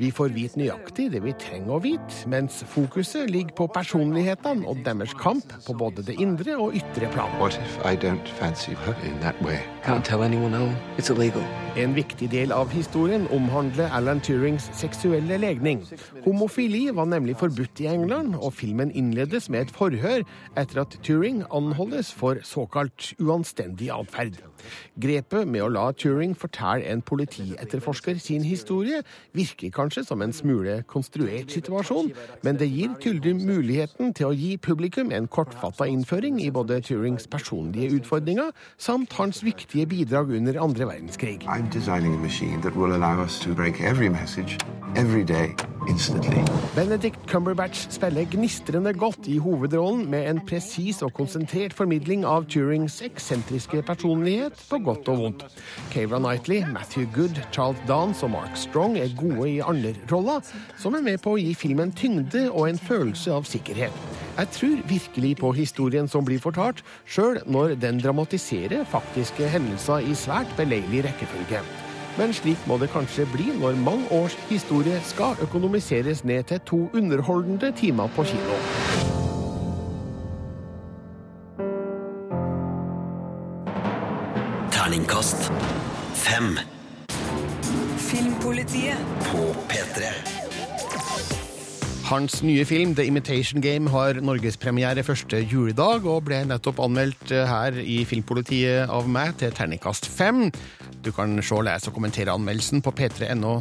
[0.00, 4.80] Vi får vite nøyaktig det vi trenger å vite, mens fokuset ligger på personlighetene og
[4.86, 7.28] deres kamp på både det indre og ytre plan.
[7.38, 9.60] What if I don't fancy her in that way?
[9.84, 10.76] Can't tell anyone, Owen.
[10.96, 11.44] It's illegal.
[11.76, 15.82] En viktig del av historien omhandler Alan Turings seksuelle legning.
[16.24, 20.24] Homofili var nemlig forbudt i England, og filmen innledes med et forhør
[20.56, 24.42] etter at Turing anholdes for såkalt uanstendig atferd.
[25.00, 29.02] Grepet med å la Turing fortelle en politietterforsker sin historie
[29.34, 32.12] virker kanskje som en smule konstruert situasjon,
[32.46, 37.26] men det gir Tylde muligheten til å gi publikum en kortfatta innføring i både Turings
[37.30, 41.44] personlige utfordringer samt hans viktige bidrag under andre verdenskrig.
[41.48, 44.58] I'm designing a machine that will allow us to break every message,
[44.96, 45.54] every day,
[45.88, 46.42] instantly.
[46.76, 53.00] Benedict Cumberbatch spiller gnistrende godt i hovedrollen med en presis og konsentrert formidling av Turings
[53.04, 55.44] eksentriske personlighet, på godt og vondt.
[55.92, 60.44] Keira Knightley, Matthew Good, Charles Dance og Mark Strong er gode i andreroller,
[60.80, 63.96] som er med på å gi filmen tyngde og en følelse av sikkerhet.
[64.34, 70.14] Jeg tror virkelig på historien som blir fortalt, sjøl når den dramatiserer faktiske hendelser i
[70.18, 71.62] svært beleilig rekkefølge.
[72.18, 76.80] Men slik må det kanskje bli når mange års historie skal økonomiseres ned til to
[76.94, 79.13] underholdende timer på kino.
[84.94, 85.50] Terningkast
[86.14, 86.58] fem.
[87.98, 88.96] Filmpolitiet.
[89.30, 90.43] På P3.
[92.04, 97.48] Hans nye film The Imitation Game har norgespremiere første juledag, og ble nettopp anmeldt eh,
[97.48, 100.50] her i Filmpolitiet av meg til terningkast fem.
[101.00, 103.54] Du kan se, lese og kommentere anmeldelsen på p3.no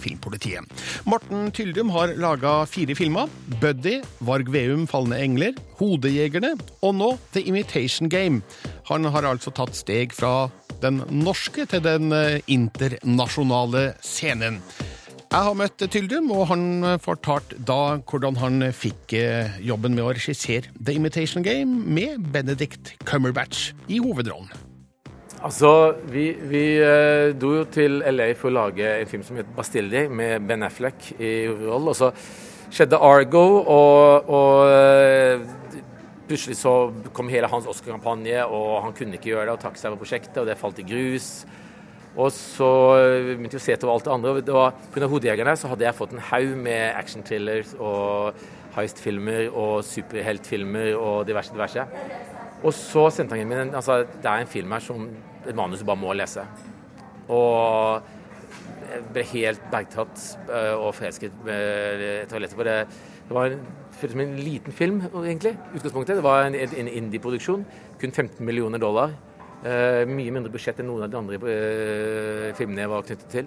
[0.00, 0.64] filmpolitiet.
[1.04, 3.28] Morten Tyldum har laga fire filmer.
[3.60, 8.40] Buddy, Varg Veum falne engler, Hodejegerne og nå The Imitation Game.
[8.88, 10.48] Han har altså tatt steg fra
[10.80, 14.62] den norske til den eh, internasjonale scenen.
[15.34, 20.12] Jeg har møtt Tyldum, og han fortalte da hvordan han fikk eh, jobben med å
[20.14, 24.52] regissere The Imitation Game med Benedict Cumberbatch i hovedrollen.
[25.40, 25.72] Altså,
[26.06, 30.04] vi, vi eh, dro jo til LA for å lage en film som het Bastille
[30.06, 31.90] med Ben Affleck i hovedrollen.
[31.90, 32.12] Og så
[32.70, 33.44] skjedde Argo,
[33.74, 35.82] og, og eh,
[36.30, 36.76] plutselig så
[37.10, 40.44] kom hele hans Oscar-kampanje, og han kunne ikke gjøre det og trakk seg for prosjektet,
[40.44, 41.32] og det falt i grus.
[42.14, 42.68] Og så
[43.26, 44.34] begynte jeg å se til alt det andre.
[44.46, 45.08] Var Pga.
[45.10, 48.38] Hodejegerne så hadde jeg fått en haug med action-thrillers og
[48.76, 51.86] heist-filmer og superheltfilmer og diverse, diverse.
[52.64, 55.08] Og så sendte han min altså, Det er en film her som
[55.44, 56.46] et manus bare må lese.
[57.28, 58.00] Og
[58.94, 62.78] jeg ble helt bergtatt øh, og forelsket etter å ha toalettet på det.
[63.24, 63.62] Det var en,
[63.98, 65.56] som en liten film, egentlig.
[65.74, 66.18] utgangspunktet.
[66.20, 67.64] Det var en, en indie-produksjon.
[68.00, 69.16] Kun 15 millioner dollar.
[69.64, 73.46] Uh, mye mindre budsjett enn noen av de andre uh, filmene jeg var knyttet til.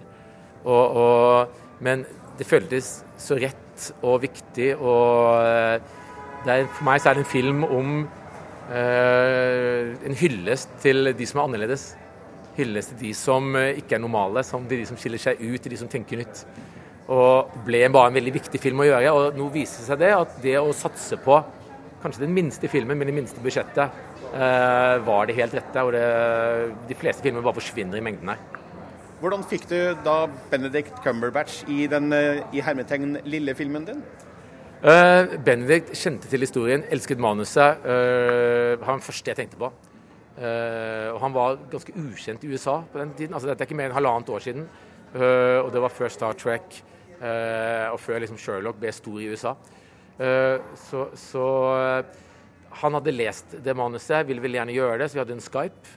[0.64, 2.02] Og, og, men
[2.40, 2.88] det føltes
[3.22, 5.92] så rett og viktig, og uh,
[6.42, 8.00] er, for meg så er det en film om
[8.68, 11.86] en hyllest til de som er annerledes.
[12.58, 15.78] Hyllest til de som ikke er normale, som de som skiller seg ut, til de
[15.80, 16.42] som tenker nytt.
[17.08, 19.14] Og ble bare en veldig viktig film å gjøre.
[19.16, 21.40] Og nå viser det seg det at det å satse på
[22.02, 25.82] kanskje den minste filmen med det minste budsjettet, eh, var det helt rette.
[25.82, 26.04] Og det,
[26.88, 28.40] de fleste filmer bare forsvinner i mengden her.
[29.18, 30.16] Hvordan fikk du da
[30.50, 34.02] Benedict Cumberbatch i den i hermetegn lille filmen din?
[34.78, 37.80] Uh, Benedict kjente til historien, elsket manuset.
[37.82, 39.72] Uh, var den første jeg tenkte på.
[40.38, 43.34] Uh, og han var ganske ukjent i USA på den tiden.
[43.34, 44.68] Altså, dette er ikke mer enn halvannet år siden.
[45.16, 46.84] Uh, og det var før Star Trek
[47.18, 49.56] og før liksom Sherlock ble stor i USA.
[50.78, 51.46] så, så
[52.70, 55.94] han hadde lest det manuset, ville veldig gjerne gjøre det, så vi hadde en Skype.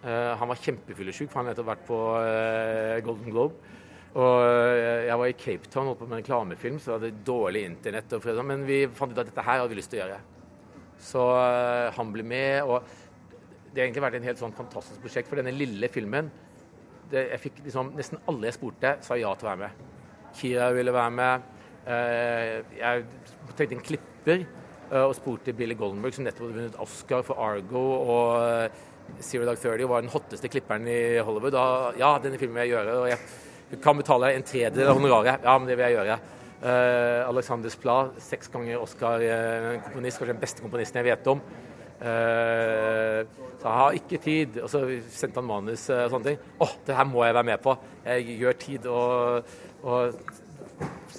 [0.00, 3.76] Uh, han var kjempefyllesyk, for han hadde vært på uh, Golden Globe.
[4.10, 7.24] Og uh, jeg var i Cape Town holdt på med en reklamefilm, så jeg hadde
[7.26, 8.16] dårlig internett.
[8.16, 10.20] Og men vi fant ut at dette her hadde vi lyst til å gjøre.
[11.00, 11.22] Så
[11.96, 12.68] han ble med.
[12.68, 12.82] og
[13.70, 15.30] Det har egentlig vært en helt sånn fantastisk prosjekt.
[15.30, 16.28] For denne lille filmen
[17.08, 19.86] det, jeg fikk liksom, Nesten alle jeg spurte, sa ja til å være med.
[20.36, 21.48] Kira ville være med.
[22.76, 23.06] jeg
[23.56, 24.44] trengte en klipper.
[24.90, 28.80] Eh, og spurte Billy Goldenberg, som nettopp hadde vunnet Oscar for Argo og eh,
[29.22, 31.54] Zero Dark 30 var den hotteste klipperen i Hollywood.
[31.58, 32.98] Og ja, denne filmen vil jeg gjøre.
[32.98, 35.46] og jeg kan betale en tredjedel av honoraret.
[35.46, 36.18] Ja, men det vil jeg gjøre.
[36.60, 41.42] Uh, Alexander Splat, seks ganger Oscar-komponist, kanskje den beste komponisten jeg vet om.
[42.00, 43.22] Uh,
[43.60, 44.60] så jeg har ikke tid.
[44.62, 46.38] Og så sendte han manus og sånne ting.
[46.58, 47.76] Å, oh, det her må jeg være med på.
[48.06, 50.22] Jeg gjør tid og, og?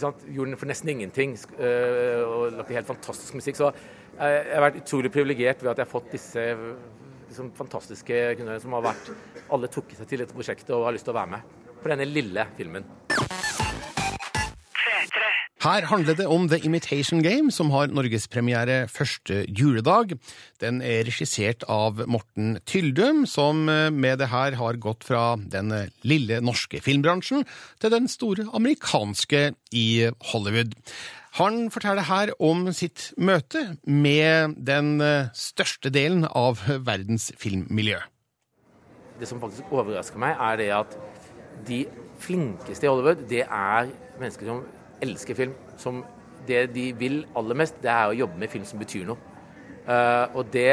[0.02, 3.60] Gjorde den for nesten ingenting øh, og lagde helt fantastisk musikk.
[3.60, 3.72] Så
[4.18, 6.46] jeg har vært utrolig privilegert ved at jeg har fått disse
[7.28, 9.12] liksom, fantastiske kunstnerne som har vært
[9.52, 12.06] Alle trukket seg til dette prosjektet og har lyst til å være med på denne
[12.06, 12.86] lille filmen.
[15.62, 20.16] Her handler det om The Imitation Game, som har norgespremiere første juledag.
[20.58, 25.70] Den er regissert av Morten Tyldum, som eh, med det her har gått fra den
[25.76, 27.46] eh, lille norske filmbransjen
[27.78, 29.44] til den store amerikanske
[29.78, 29.86] i
[30.32, 30.74] Hollywood.
[31.38, 38.02] Han forteller her om sitt møte med den eh, største delen av verdens filmmiljø.
[39.22, 41.02] Det som faktisk overrasker meg, er det at
[41.70, 41.84] de
[42.18, 44.66] flinkeste i Hollywood, det er mennesker som
[45.02, 45.54] elsker film.
[45.82, 46.04] Som
[46.48, 49.30] det de vil aller mest, det er å jobbe med film som betyr noe.
[49.82, 50.72] Uh, og det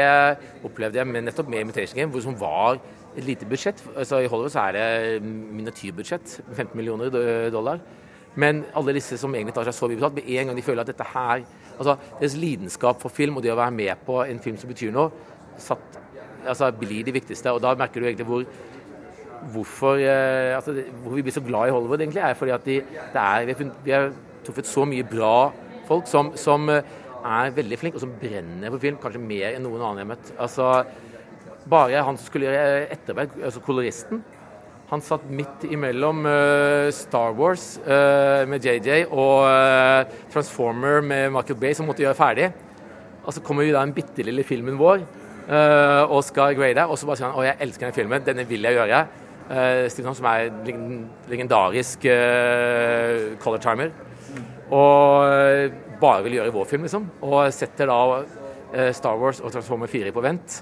[0.65, 2.77] opplevde jeg med, nettopp med Imitation Game, hvor som var
[3.17, 3.81] et lite budsjett.
[3.95, 7.09] Altså, I Hollywood så er det miniatyrbudsjett, 15 millioner
[7.53, 7.81] dollar.
[8.39, 10.83] Men alle disse som egentlig tar seg så mye betalt, med en gang de føler
[10.85, 11.41] at dette her
[11.79, 14.91] altså Deres lidenskap for film og det å være med på en film som betyr
[14.91, 15.13] noe,
[15.59, 15.95] satt,
[16.43, 17.53] altså, blir de viktigste.
[17.55, 18.43] Og da merker du egentlig hvor
[19.53, 22.79] hvorfor, eh, altså, hvor vi blir så glad i Hollywood, egentlig, er fordi at de,
[23.13, 23.51] er,
[23.85, 24.11] vi, har
[24.45, 25.51] truffet så mye bra
[25.89, 29.65] folk som, som, eh, er veldig flinke, og som brenner for film, kanskje mer enn
[29.65, 30.33] noen annen jeg har møtt.
[30.39, 30.67] Altså,
[31.69, 34.21] bare han som skulle gjøre etterarbeid, altså koloristen,
[34.89, 41.59] han satt midt imellom uh, Star Wars uh, med JJ og uh, Transformer med Michael
[41.61, 42.47] Bay, som måtte gjøre ferdig.
[43.21, 45.03] Og så kommer vi da den bitte lille filmen vår,
[45.49, 48.65] og skal grade, og så bare sier han å, jeg elsker den filmen, denne vil
[48.65, 48.99] jeg gjøre.
[49.49, 50.51] Uh, Steve som er
[51.29, 53.89] legendarisk uh, color timer.
[54.69, 57.07] Og uh, bare vil gjøre vår film, liksom.
[57.25, 60.59] Og setter da Star Wars og Transformer 4 på vent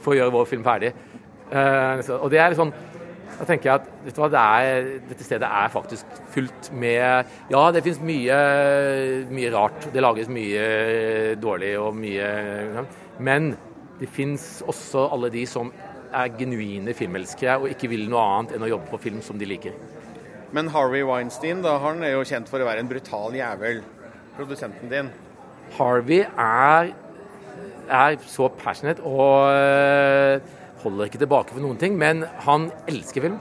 [0.00, 0.94] for å gjøre vår film ferdig.
[1.52, 2.72] Og det er litt sånn
[3.34, 7.82] da tenker jeg at hva, det er, dette stedet er faktisk fullt med Ja, det
[7.84, 8.38] finnes mye,
[9.34, 9.88] mye rart.
[9.92, 12.84] Det lages mye dårlig og mye
[13.18, 13.52] Men
[14.00, 15.72] det fins også alle de som
[16.14, 19.48] er genuine filmelskere og ikke vil noe annet enn å jobbe på film som de
[19.48, 19.76] liker.
[20.54, 23.80] Men Harvey Weinstein da, han er jo kjent for å være en brutal jævel.
[24.36, 25.08] Produsenten din.
[25.74, 26.92] Harvey er,
[27.90, 31.98] er så passionate og øh, holder ikke tilbake for noen ting.
[31.98, 33.40] Men han elsker film.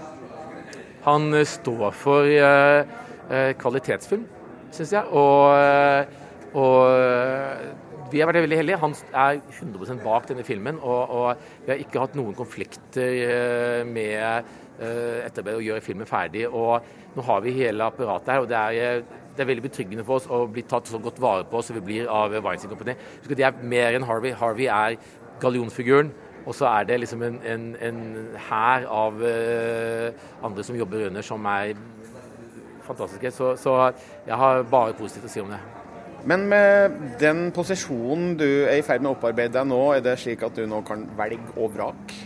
[1.05, 4.25] Han øh, står for øh, kvalitetsfilm,
[4.73, 5.05] syns jeg.
[5.13, 6.07] Og,
[6.57, 7.82] og
[8.13, 8.81] vi har vært veldig heldige.
[8.83, 10.77] Han er 100 bak denne filmen.
[10.81, 14.45] Og, og, vi har ikke hatt noen konflikter eh, med
[14.77, 16.45] uh, etterarbeid å gjøre filmen ferdig.
[16.49, 18.43] Og nå har vi hele apparatet her.
[18.43, 19.01] og det er,
[19.33, 21.85] det er veldig betryggende for oss å bli tatt så godt vare på som vi
[21.89, 22.95] blir av Weinstein Company.
[23.25, 24.35] Det er mer enn Harvey.
[24.37, 24.99] Harvey er
[25.41, 26.13] gallionfiguren.
[26.43, 27.99] Og så er det liksom en
[28.49, 29.21] hær av
[30.43, 31.71] andre som jobber under, som er
[32.83, 33.31] fantastiske.
[33.31, 33.77] Så, så
[34.27, 35.61] jeg har bare positivt å si om det.
[36.23, 40.15] Men med den posisjonen du er i ferd med å opparbeide deg nå, er det
[40.21, 42.19] slik at du nå kan velge og vrake?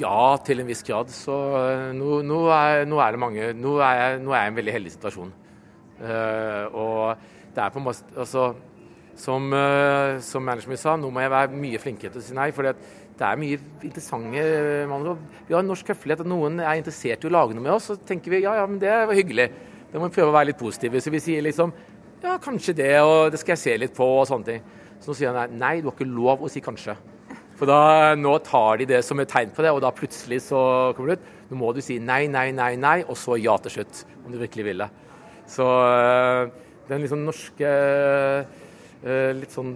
[0.00, 1.08] Ja, til en viss grad.
[1.12, 4.50] Så eh, nå, nå, er, nå er, det mange nå er, jeg, nå er, jeg,
[4.50, 5.32] i en veldig heldig situasjon.
[6.00, 8.44] Uh, og det er på en måte altså,
[9.20, 12.48] som, uh, som management sa, nå må jeg være mye flinkere til å si nei.
[12.56, 14.44] For det er mye interessante
[14.92, 15.20] manner.
[15.48, 17.90] Vi har en norsk høflighet, og noen er interessert i å lage noe med oss.
[17.92, 19.50] Så tenker vi ja, ja, men det var hyggelig.
[19.90, 21.00] Da må vi prøve å være litt positive.
[21.00, 21.72] Så vi sier liksom
[22.22, 24.64] ja, kanskje det, og det skal jeg se litt på, og sånne ting.
[25.00, 26.96] Så nå sier han nei, du har ikke lov å si kanskje.
[27.60, 30.60] For da, nå tar de det som et tegn på det, og da plutselig så
[30.96, 31.30] kommer det ut.
[31.50, 34.38] Nå må du si nei, nei, nei, nei, og så ja til slutt, om du
[34.40, 34.88] virkelig vil det.
[35.50, 36.52] Så øh,
[36.88, 37.72] den liksom norske
[39.04, 39.74] øh, litt sånn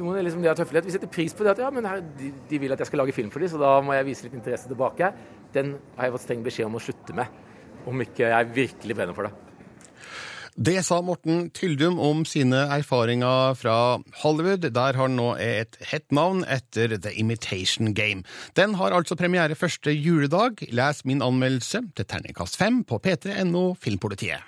[0.00, 0.88] liksom det tøffelighet.
[0.88, 3.02] Vi setter pris på det at ja, men her, de, de, vil at jeg skal
[3.02, 5.12] lage film for dem, så da må jeg vise litt interesse tilbake.
[5.52, 7.40] Den har jeg fått streng beskjed om å slutte med,
[7.90, 9.49] om ikke jeg virkelig brenner for det.
[10.54, 13.76] Det sa Morten Tyldum om sine erfaringer fra
[14.22, 18.24] Hollywood, der han nå et hett navn etter The Imitation Game.
[18.58, 20.64] Den har altså premiere første juledag.
[20.74, 24.42] Les min anmeldelse til terningkast fem på p3.no Filmpolitiet.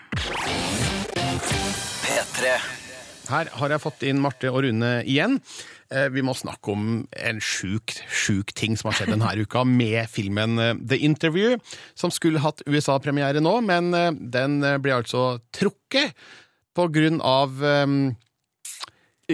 [2.02, 2.56] P3.
[3.30, 5.38] Her har jeg fått inn Marte og Rune igjen.
[5.92, 10.08] Eh, vi må snakke om en sjuk, sjuk ting som har skjedd denne uka med
[10.12, 11.58] filmen eh, The Interview,
[11.98, 16.16] som skulle hatt USA-premiere nå, men eh, den ble altså trukket
[16.72, 17.58] på grunn av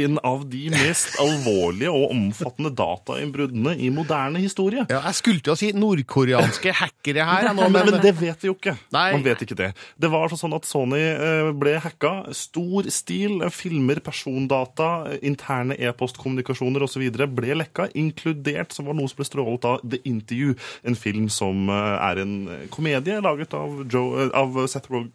[0.05, 4.87] en av de mest alvorlige og omfattende datainnbruddene i moderne historie.
[4.91, 7.51] Ja, Jeg skulle til å si nordkoreanske hackere her.
[7.53, 8.77] Nå, men, men, det vet vi jo ikke.
[8.95, 9.11] Nei.
[9.17, 9.71] Man vet ikke det.
[10.01, 12.15] Det var sånn at Sony eh, ble hacka.
[12.37, 13.43] Stor stil.
[13.55, 17.07] Filmer, persondata, interne e-postkommunikasjoner osv.
[17.39, 20.55] ble lekka, inkludert som var noe som ble strålet av The Interview,
[20.87, 22.37] en film som eh, er en
[22.75, 25.11] komedie laget av, Joe, av Seth Rogan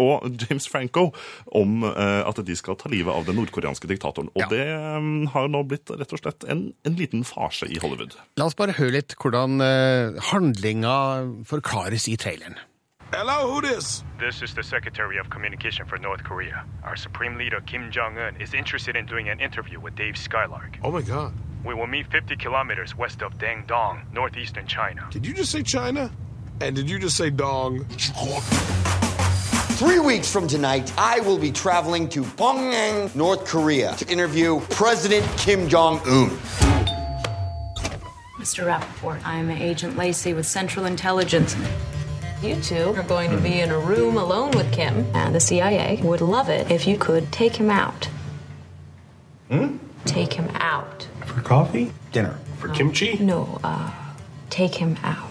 [0.00, 1.10] og James Franco
[1.44, 4.30] om eh, at de skal ta livet av den nordkoreanske diktatoren.
[4.34, 8.16] Og det eh, har nå blitt rett og slett en, en liten farse i Hollywood.
[8.40, 10.96] La oss bare høre litt hvordan uh, handlinga
[11.46, 12.58] forklares i traileren.
[13.12, 14.04] Hello, who this?
[14.20, 16.64] This is the Secretary of Communication for North Korea.
[16.84, 20.78] Our Supreme Leader Kim Jong un is interested in doing an interview with Dave Skylark.
[20.84, 21.32] Oh my god.
[21.64, 25.08] We will meet 50 kilometers west of Dangdong, northeastern China.
[25.10, 26.10] Did you just say China?
[26.60, 27.84] And did you just say dong?
[29.80, 35.26] Three weeks from tonight, I will be traveling to Pyongyang, North Korea to interview President
[35.38, 36.28] Kim Jong un.
[38.36, 38.66] Mr.
[38.66, 41.56] Rappaport, I'm Agent Lacey with Central Intelligence.
[42.42, 45.98] You two are going to be in a room alone with Kim, and the CIA
[46.02, 48.10] would love it if you could take him out.
[49.50, 49.78] Hmm?
[50.04, 51.08] Take him out.
[51.24, 51.90] For coffee?
[52.12, 52.38] Dinner.
[52.58, 53.16] For kimchi?
[53.16, 53.90] No, uh,
[54.50, 55.29] take him out.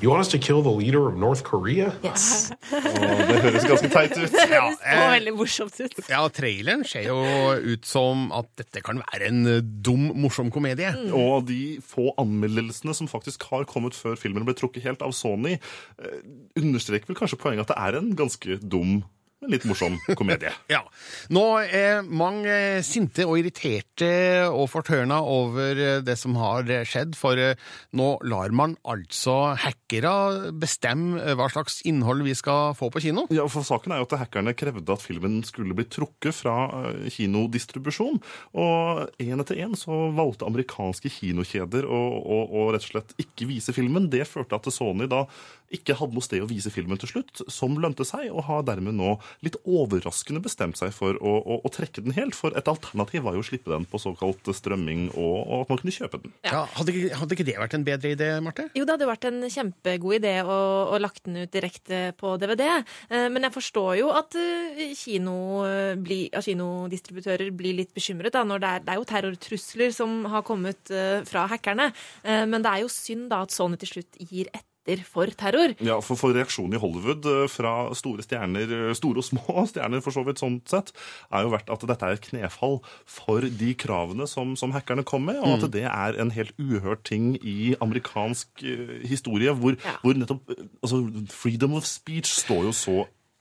[0.00, 1.92] You want us to kill the leader of North Korea?
[2.02, 2.52] Yes.
[2.70, 4.32] det høres ganske teit ut.
[4.32, 5.98] Det høres så veldig morsomt ut.
[6.08, 7.18] Ja, traileren ser jo
[7.60, 10.94] ut som at dette kan være en eh, dum, morsom komedie.
[11.12, 15.58] Og de få anmeldelsene som faktisk har kommet før filmen ble trukket helt av Sony,
[16.00, 16.20] eh,
[16.56, 19.02] understreker vel kanskje poenget at det er en ganske dum,
[19.40, 20.52] men litt morsom komedie.
[20.70, 20.84] Ja.
[21.32, 22.52] Nå er mange
[22.86, 24.10] sinte og irriterte
[24.52, 27.58] og fortørna over det som har skjedd, for eh,
[27.96, 33.26] nå lar man altså hackere bestemme eh, hva slags innhold vi skal få på kino.
[33.34, 36.56] Ja, for Saken er jo at hackerne krevde at filmen skulle bli trukket fra
[36.90, 38.20] eh, kinodistribusjon.
[38.60, 43.48] Og én etter én så valgte amerikanske kinokjeder å, å, å rett og slett ikke
[43.50, 44.10] vise filmen.
[44.12, 45.26] Det førte at Sony da
[45.74, 48.96] ikke hadde noe sted å vise filmen til slutt, som lønte seg, og har dermed
[48.98, 52.36] nå litt overraskende bestemt seg for å, å, å trekke den helt.
[52.38, 55.80] For et alternativ var jo å slippe den på såkalt strømming, og, og at man
[55.82, 56.34] kunne kjøpe den.
[56.46, 58.68] Ja, hadde, ikke, hadde ikke det vært en bedre idé, Marte?
[58.76, 60.58] Jo, det hadde vært en kjempegod idé å,
[60.94, 62.66] å lagt den ut direkte på DVD.
[63.10, 65.36] Eh, Men jeg forstår jo at eh, kino,
[65.68, 68.32] eh, bli, kinodistributører blir litt bekymret.
[68.34, 70.90] Da, når det, er, det er jo terrortrusler som har kommet
[71.28, 71.90] fra hackerne.
[72.24, 74.66] Eh, Men det er jo synd da at Sony til slutt gir etter
[75.06, 75.74] for terror.
[75.84, 80.02] Ja, for, for reaksjonen i Hollywood eh, fra store stjerner, eh, store og små stjerner
[80.04, 80.90] for så vidt sånn sett,
[81.30, 85.24] er jo vært at dette er et knefall for de kravene som, som hackerne kom
[85.30, 85.72] med, og at Mm.
[85.76, 90.50] det er en helt uhørt ting i amerikansk eh, historie, hvor, hvor nettopp
[90.82, 92.98] altså, freedom of speech står jo så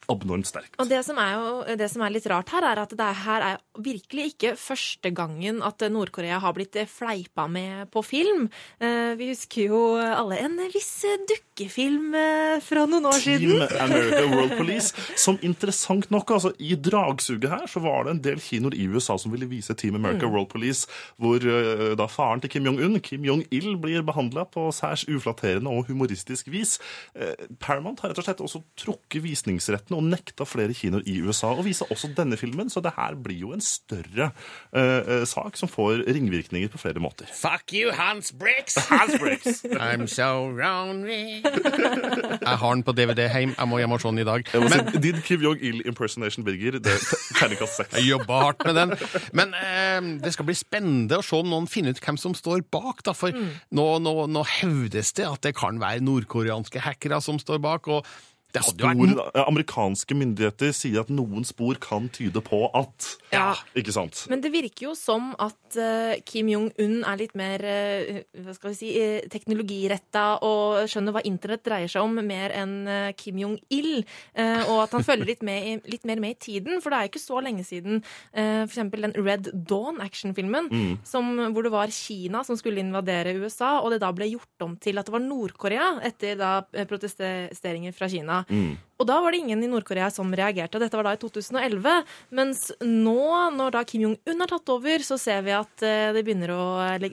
[0.09, 0.75] abnormt sterkt.
[0.81, 3.19] Og det som, er jo, det som er litt rart her, er at det er,
[3.25, 8.49] her er virkelig ikke første gangen at Nord-Korea har blitt fleipa med på film.
[8.81, 10.91] Eh, Vi husker jo alle en viss
[11.29, 13.63] dukkefilm eh, fra noen år Team siden.
[13.85, 18.41] America World Police, som interessant nok, altså i dragsuget her, så var det en del
[18.43, 20.33] kinoer i USA som ville vise Team America Mm.
[20.33, 20.87] World Police,
[21.21, 25.87] hvor eh, da faren til Kim Jong-un, Kim Jong-il, blir behandla på særs uflatterende og
[25.87, 26.77] humoristisk vis.
[27.59, 31.65] Paramount har rett og slett også trukket visningsretten og nekta flere kinoer i USA å
[31.65, 34.29] vise også denne filmen, så det her blir jo en større
[34.71, 37.29] eh, eh, sak som får ringvirkninger på flere måter.
[37.35, 38.77] Fuck you, Hans Briggs!
[38.89, 39.63] Hans Briggs.
[39.89, 41.41] I'm so lonely.
[41.43, 43.55] Jeg har den på DVD hjem.
[43.57, 44.45] Jeg må hjem og se den i dag.
[44.53, 47.03] Jeg må Men si, did Kim Jong-il impersonation, Birger, det er
[47.39, 47.97] terningkast seks.
[47.99, 48.95] jeg jobba hardt med den.
[49.35, 52.63] Men uh, det skal bli spennende å se om noen finner ut hvem som står
[52.71, 53.03] bak.
[53.05, 57.61] Da, for nå, nå, nå hevdes det at det kan være nordkoreanske hackere som står
[57.63, 57.91] bak.
[57.91, 58.07] og
[58.55, 63.53] eh, amerikanske myndigheter sier at noen spor kan tyde på at Ja.
[63.77, 64.25] Ikke sant?
[64.29, 68.71] Men det virker jo som at uh, Kim Jong-un er litt mer uh, hva skal
[68.71, 73.37] vi si, uh, teknologiretta og skjønner hva internett dreier seg om, mer enn eh, Kim
[73.37, 74.03] Jong-il.
[74.33, 76.81] eh, og at han følger litt, med, i- litt mer med i tiden.
[76.81, 78.01] For det er jo ikke så lenge siden
[78.33, 78.81] uh, f.eks.
[78.97, 80.97] den Red Dawn-actionfilmen, Mm.
[81.05, 84.75] som- hvor det var Kina som skulle invadere USA, og det da ble gjort om
[84.77, 88.38] til at det var Nord-Korea etter da eh, protesteringer fra Kina.
[88.49, 88.77] Mm.
[88.99, 90.79] Og da var det ingen i Nord-Korea som reagerte.
[90.81, 91.93] Dette var da i 2011.
[92.35, 93.15] Mens nå,
[93.55, 96.63] når da Kim Jong-un har tatt over, så ser vi at eh, det begynner å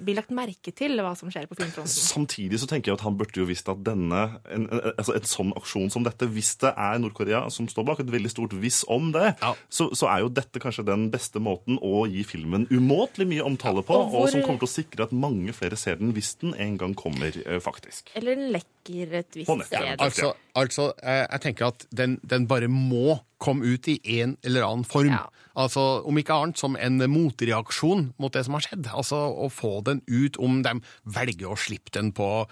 [0.02, 1.92] bli lagt merke til hva som skjer på filmfronten.
[1.94, 5.28] Samtidig så tenker jeg at han burde jo visst at denne, en, en, altså en
[5.30, 8.82] sånn aksjon som dette, hvis det er Nord-Korea som står bak, et veldig stort hvis
[8.90, 9.36] om det,
[9.70, 13.86] så, så er jo dette kanskje den beste måten å gi filmen umåtelig mye omtale
[13.86, 16.34] på, Og og, hvor- som kommer til å sikre at mange flere ser den hvis
[16.42, 18.10] den en gang kommer, eh, faktisk.
[18.18, 19.82] Eller den lekker et visst sted.
[19.82, 19.94] Ja.
[20.02, 24.64] Altså, altså eh, jeg tenker at den, den bare må komme ut i en eller
[24.66, 25.14] annen form.
[25.56, 28.88] Altså, Om ikke annet som en motreaksjon mot det som har skjedd.
[28.92, 32.46] Altså Å få den ut om de velger å slippe den på,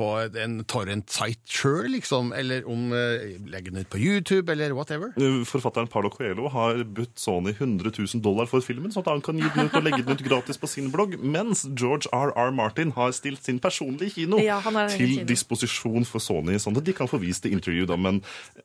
[0.00, 0.08] på
[0.40, 5.12] en torrent-site sjøl, liksom, eller om eh, legge den ut på YouTube, eller whatever.
[5.46, 9.38] Forfatteren Paulo Coelho har budt Sony 100 000 dollar for filmen, sånn at han kan
[9.40, 12.50] gi den ut og legge den ut gratis på sin blogg, mens George R.R.
[12.56, 15.28] Martin har stilt sin personlige kino Ja, til kino.
[15.28, 18.22] disposisjon for Sony, sånn at de kan få vist det intervju, da, men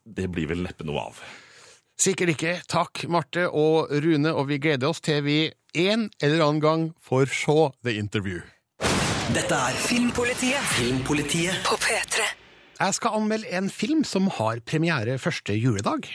[0.08, 1.20] det blir vel neppe noe av.
[2.00, 2.56] Sikkert ikke.
[2.72, 5.38] Takk, Marte og Rune, og vi gleder oss til vi
[5.76, 7.56] en eller annen gang får se
[7.88, 8.42] The Interview.
[9.34, 10.62] Dette er Filmpolitiet.
[10.76, 12.22] Filmpolitiet På P3.
[12.78, 16.06] Jeg skal anmelde en film som har premiere første juledag.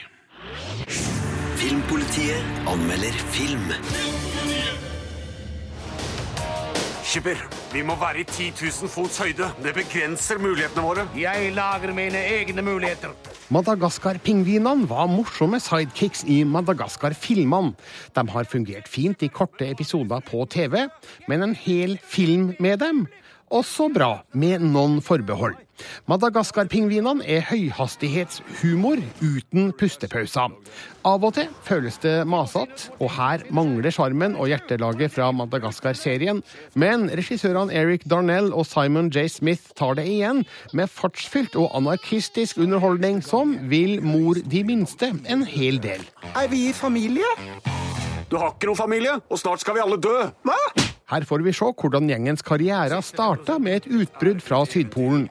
[1.59, 3.67] Filmpolitiet anmelder film.
[7.11, 7.39] Skipper,
[7.73, 9.49] vi må være i 10 000 fots høyde.
[9.59, 11.03] Det begrenser mulighetene våre.
[11.19, 13.11] Jeg lager mine egne muligheter.
[13.51, 17.73] Madagaskar-pingvinene var morsomme sidekicks i Madagaskar-filmene.
[18.15, 20.85] De har fungert fint i korte episoder på TV,
[21.27, 23.03] men en hel film med dem
[23.51, 25.59] også bra, med noen forbehold.
[26.11, 30.53] Madagaskar-pingvinene er høyhastighetshumor uten pustepauser.
[31.07, 36.43] Av og til føles det masete, og her mangler sjarmen og hjertelaget fra Madagaskar-serien,
[36.75, 39.25] men regissørene Eric Darnell og Simon J.
[39.31, 40.43] Smith tar det igjen
[40.77, 46.05] med fartsfylt og anarkistisk underholdning som vil mor de minste en hel del.
[46.35, 47.35] Er vi i familie?
[48.31, 50.17] Du har ikke noen familie, og snart skal vi alle dø.
[50.47, 50.90] Hva?
[51.11, 55.25] Her får vi se hvordan gjengens karriere starta med et utbrudd fra Sydpolen.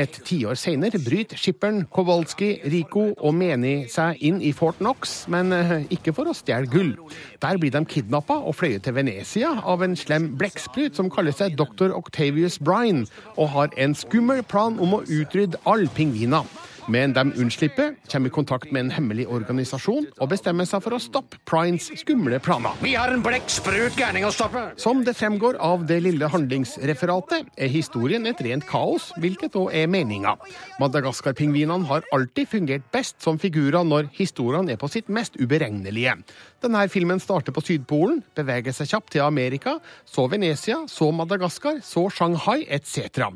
[0.00, 5.52] Et tiår senere bryter skipperen Kowalski, Rico og Meni seg inn i Fort Knox, men
[5.52, 6.94] eh, ikke for å stjele gull.
[7.42, 11.58] Der blir de kidnappa og fløyet til Venezia av en slem blekksprut som kaller seg
[11.60, 11.92] Dr.
[11.92, 13.04] Octavius Brine,
[13.36, 16.48] og har en skummel plan om å utrydde alle pingviner.
[16.88, 21.00] Men de unnslipper, kommer i kontakt med en hemmelig organisasjon og bestemmer seg for å
[21.02, 22.76] stoppe Prines skumle planer.
[22.82, 24.62] Vi har en blekksprut gærning å stoppe.
[24.80, 29.90] Som det fremgår av det lille handlingsreferatet, er historien et rent kaos, hvilket òg er
[29.90, 30.36] meninga.
[30.82, 36.14] Madagaskar-pingvinene har alltid fungert best som figurer når historiene er på sitt mest uberegnelige.
[36.62, 39.76] Denne filmen starter på Sydpolen, beveger seg kjapt til Amerika,
[40.08, 43.26] så Venezia, så Madagaskar, så Shanghai etc.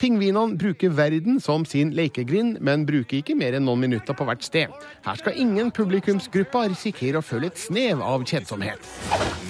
[0.00, 4.44] Pingvinene bruker verden som sin lekegrind, men bruker ikke mer enn noen minutter på hvert
[4.46, 4.72] sted.
[5.06, 8.92] Her skal ingen publikumsgrupper risikere å føle et snev av kjedsomhet.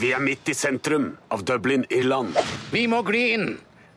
[0.00, 2.38] Vi er midt i sentrum av Dublin, Irland.
[2.72, 3.52] Vi må gli inn!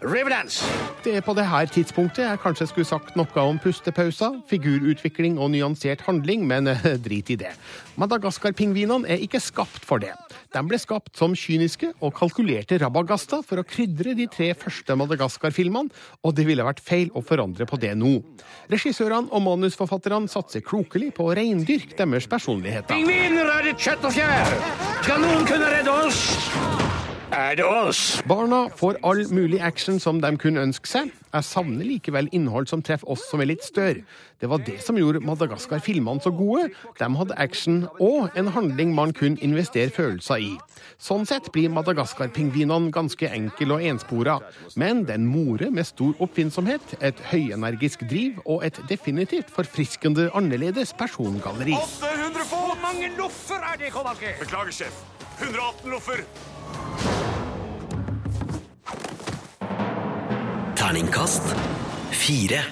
[0.06, 0.66] Riverdance!
[1.04, 5.50] Det er på det her tidspunktet jeg kanskje skulle sagt noe om pustepauser, figurutvikling og
[5.54, 7.56] nyansert handling, men eh, drit i det.
[7.98, 10.14] Madagaskar-pingvinene er ikke skapt for det.
[10.54, 15.90] De ble skapt som kyniske og kalkulerte rabagaster for å krydre de tre første Madagaskar-filmene,
[16.22, 18.20] og det ville vært feil å forandre på det nå.
[18.70, 22.94] Regissørene og manusforfatterne satser klokelig på å reindyrke deres personligheter.
[22.94, 24.58] Pingviner er ditt kjøtt og fjær.
[25.02, 26.85] Skal noen kunne redde oss?
[27.36, 28.22] Er det oss?
[28.28, 31.10] Barna får all mulig action som de kunne ønske seg.
[31.36, 34.06] Jeg savner likevel innhold som treffer oss som er litt større.
[34.40, 36.70] Det var det som gjorde Madagaskar-filmene så gode.
[36.96, 40.54] De hadde action og en handling man kunne investere følelser i.
[40.96, 44.40] Sånn sett blir Madagaskar-pingvinene ganske enkle og enspora,
[44.80, 51.76] men den more med stor oppfinnsomhet, et høyenergisk driv og et definitivt forfriskende annerledes persongalleri.
[51.84, 52.70] 800 fot!
[52.72, 54.38] Hvor mange loffer er det, Kowalski?
[54.40, 55.04] Beklager, sjef.
[55.42, 56.24] 118 loffer.
[60.76, 61.56] Terningkast
[62.12, 62.64] fire.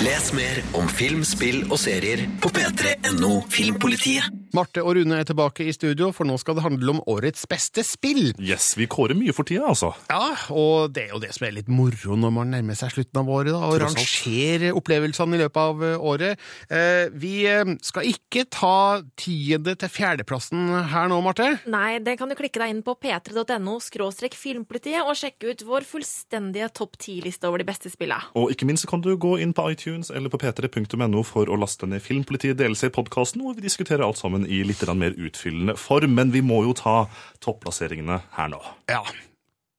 [0.00, 4.39] Les mer om film, spill og serier på p3.no Filmpolitiet.
[4.56, 7.84] Marte og Rune er tilbake i studio, for nå skal det handle om årets beste
[7.86, 8.32] spill.
[8.42, 9.92] Yes, vi kårer mye for tida, altså.
[10.10, 13.20] Ja, og det er jo det som er litt moro når man nærmer seg slutten
[13.22, 16.42] av året, da, og rangere opplevelsene i løpet av eh, året.
[16.70, 18.74] Eh, Vi eh, skal ikke ta
[19.20, 21.46] tiende til fjerdeplassen her nå, Marte.
[21.70, 25.86] Nei, det kan du klikke deg inn på p3.no skråstrek filmpolitiet og sjekke ut vår
[25.88, 28.32] fullstendige topp ti-liste over de beste spillene.
[28.38, 31.86] Og ikke minst kan du gå inn på iTunes eller på p3.no for å laste
[31.86, 36.14] ned Filmpolitiet DLC-podkasten, hvor vi diskuterer alt sammen i litt mer utfyllende form.
[36.14, 36.96] Men vi må jo ta
[37.44, 38.60] topplasseringene her nå.
[38.90, 39.04] Ja.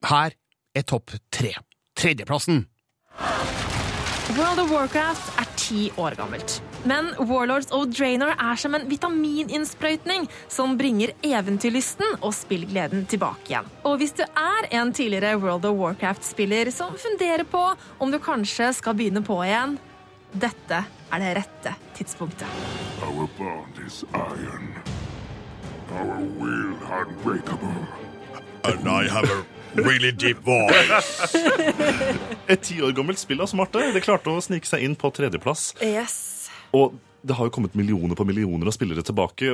[0.07, 0.35] Her
[0.75, 1.55] er topp tre.
[1.97, 2.65] Tredjeplassen.
[4.37, 6.61] World of Warcraft er ti år gammelt.
[6.87, 13.67] Men Warlords of Draenor er som en vitamininnsprøytning som bringer eventyrlysten og spillgleden tilbake igjen.
[13.83, 17.65] Og hvis du er en tidligere World of Warcraft-spiller som funderer på
[17.99, 19.75] om du kanskje skal begynne på igjen,
[20.33, 22.47] dette er det rette tidspunktet.
[23.03, 24.73] Our bond is iron.
[25.91, 27.87] Our will unbreakable.
[28.63, 29.43] And I have a
[29.75, 31.35] really deep voice.
[32.47, 33.91] Et ti år gammelt spill, altså, smarte.
[33.93, 35.73] Det klarte å snike seg inn på tredjeplass.
[35.81, 36.49] Yes.
[36.71, 39.49] Og det har jo kommet millioner på millioner av spillere tilbake.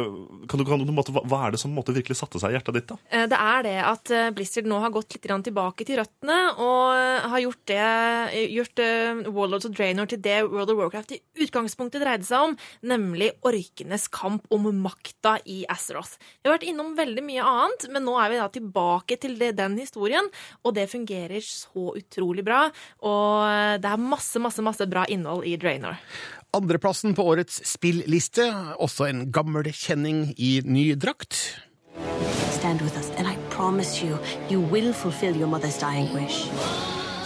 [0.49, 2.77] Kan du, kan du, måte, hva, er det som måte, virkelig satte seg i hjertet
[2.77, 2.91] ditt?
[2.91, 2.97] da?
[3.11, 6.95] Eh, Det er det at eh, Blizzard nå har gått litt tilbake til røttene og
[6.95, 7.73] eh, har gjort,
[8.55, 12.55] gjort eh, Warlords og Draenor til det World of Warcraft i utgangspunktet dreide seg om,
[12.87, 16.17] nemlig orkenes kamp om makta i Azeroth.
[16.41, 19.53] Vi har vært innom veldig mye annet, men nå er vi da tilbake til det,
[19.59, 20.31] den historien,
[20.63, 22.67] og det fungerer så utrolig bra.
[23.07, 25.99] Og det er masse, masse, masse bra innhold i Draenor.
[26.55, 28.45] Andreplassen på årets spillliste,
[28.79, 31.35] også en gammel kjenning i ny drakt.
[32.55, 34.17] Stand with us, and I promise you,
[34.49, 36.47] you will fulfill your mother's dying wish.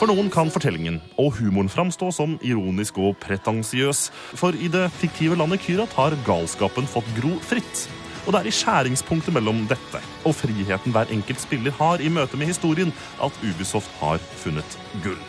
[0.01, 4.07] For noen kan fortellingen og humoren framstå som ironisk og pretensiøs.
[4.33, 7.85] For i det fiktive landet Kyrat har galskapen fått gro fritt.
[8.25, 12.37] Og det er i skjæringspunktet mellom dette og friheten hver enkelt spiller har i møte
[12.41, 12.89] med historien,
[13.21, 15.21] at Ubisoft har funnet gull.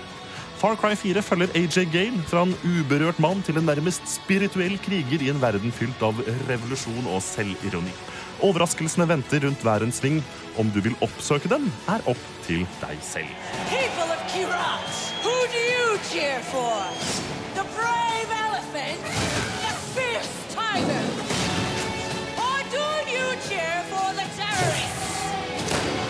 [0.63, 5.25] Far Cry 4 følger AJ Gale fra en uberørt mann til en nærmest spirituell kriger
[5.27, 7.91] i en verden fylt av revolusjon og selvironi.
[8.47, 10.21] Overraskelsene venter rundt hver en sving.
[10.63, 13.35] Om du vil oppsøke dem, er opp til deg selv.
[13.75, 16.87] People of Kirat, who do you cheer for?
[17.59, 19.03] The brave elephant?
[19.67, 21.05] The fierce tiger?
[22.39, 25.15] Or do you cheer for the terrorists?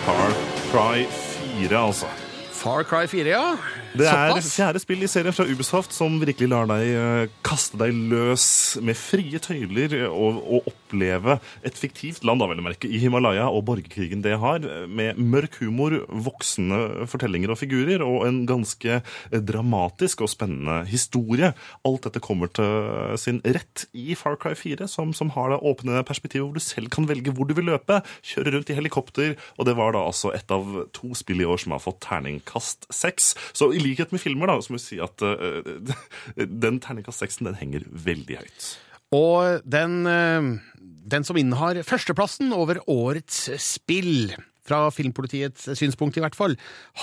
[0.05, 0.29] Far
[0.69, 2.17] Cry 4, altså.
[2.51, 3.81] Far Cry 4, ja.
[3.93, 7.93] Det er fjerde spill i serien fra Ubisoft som virkelig lar deg eh, kaste deg
[8.09, 8.45] løs
[8.81, 11.35] med frie tøyler og, og oppleve
[11.65, 17.53] et fiktivt land, merke, i Himalaya og borgerkrigen det har, med mørk humor, voksne fortellinger
[17.53, 21.53] og figurer og en ganske eh, dramatisk og spennende historie.
[21.85, 26.01] Alt dette kommer til sin rett i Far Cry 4, som, som har det åpne
[26.07, 29.69] perspektivet hvor du selv kan velge hvor du vil løpe, kjøre rundt i helikopter, og
[29.69, 33.33] det var da altså et av to spill i år som har fått terningkast seks.
[33.53, 35.61] Så i likhet med filmer, da, så må vi si at uh,
[36.65, 38.71] den terningkast seksen, den henger veldig høyt.
[39.13, 40.81] Og den, uh,
[41.13, 46.53] den som innehar førsteplassen over årets spill, fra Filmpolitiets synspunkt i hvert fall,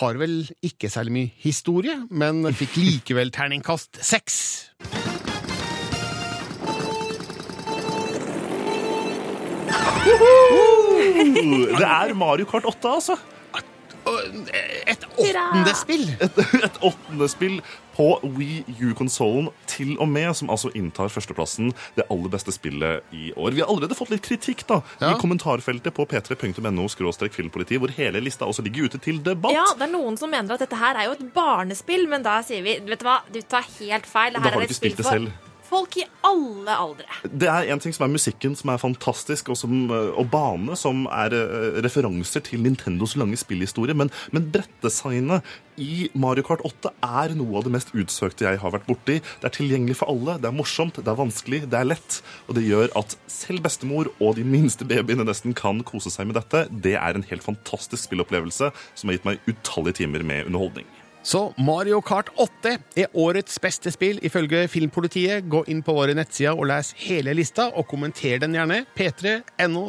[0.00, 4.38] har vel ikke særlig mye historie, men fikk likevel terningkast seks.
[11.70, 13.16] Det er Mario Kart 8, altså.
[14.88, 16.08] Et åttende spill!
[16.20, 17.60] Et, et åttende spill
[17.96, 18.06] på
[18.36, 23.52] Wii U-konsollen til og med, som altså inntar førsteplassen, det aller beste spillet i år.
[23.56, 26.88] Vi har allerede fått litt kritikk da, i kommentarfeltet på p3.no
[27.30, 29.56] filmpoliti, hvor hele lista også ligger ute til debatt.
[29.56, 32.40] Ja, det er noen som mener at dette her er jo et barnespill, men da
[32.46, 34.34] sier vi vet du hva, du tar helt feil.
[34.34, 35.49] Da har er du et ikke spill spilt det for selv.
[35.70, 37.06] Folk i alle aldre.
[37.24, 40.76] Det er en ting som er musikken, som er fantastisk, og, som, eh, og bane,
[40.78, 43.96] som er eh, referanser til Nintendos lange spillhistorie.
[43.96, 45.46] Men, men brettdesignet
[45.80, 49.18] i Mario Kart 8 er noe av det mest utsøkte jeg har vært borti.
[49.22, 52.20] Det er tilgjengelig for alle, det er morsomt, det er vanskelig, det er lett.
[52.48, 56.40] Og det gjør at selv bestemor og de minste babyene nesten kan kose seg med
[56.40, 56.66] dette.
[56.70, 60.88] Det er en helt fantastisk spillopplevelse som har gitt meg utallige timer med underholdning.
[61.22, 65.44] Så Mario Kart 8 er årets beste spill ifølge Filmpolitiet.
[65.50, 68.84] Gå inn på våre nettsider og les hele lista, og kommenter den gjerne.
[68.96, 69.88] p3.no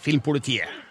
[0.00, 0.82] filmpolitiet.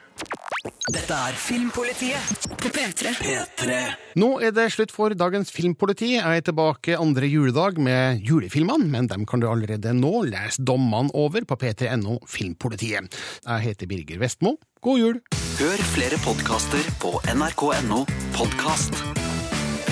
[0.85, 3.11] Dette er Filmpolitiet på P3.
[3.17, 3.79] P3.
[4.21, 6.13] Nå er det slutt for dagens Filmpoliti.
[6.15, 11.13] Jeg er tilbake andre juledag med julefilmene, men dem kan du allerede nå lese dommene
[11.13, 13.19] over på p3.no Filmpolitiet.
[13.43, 14.55] Jeg heter Birger Vestmo.
[14.85, 15.21] God jul!
[15.55, 18.03] Hør flere podkaster på nrk.no
[18.37, 19.24] podkast.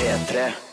[0.03, 0.72] P3.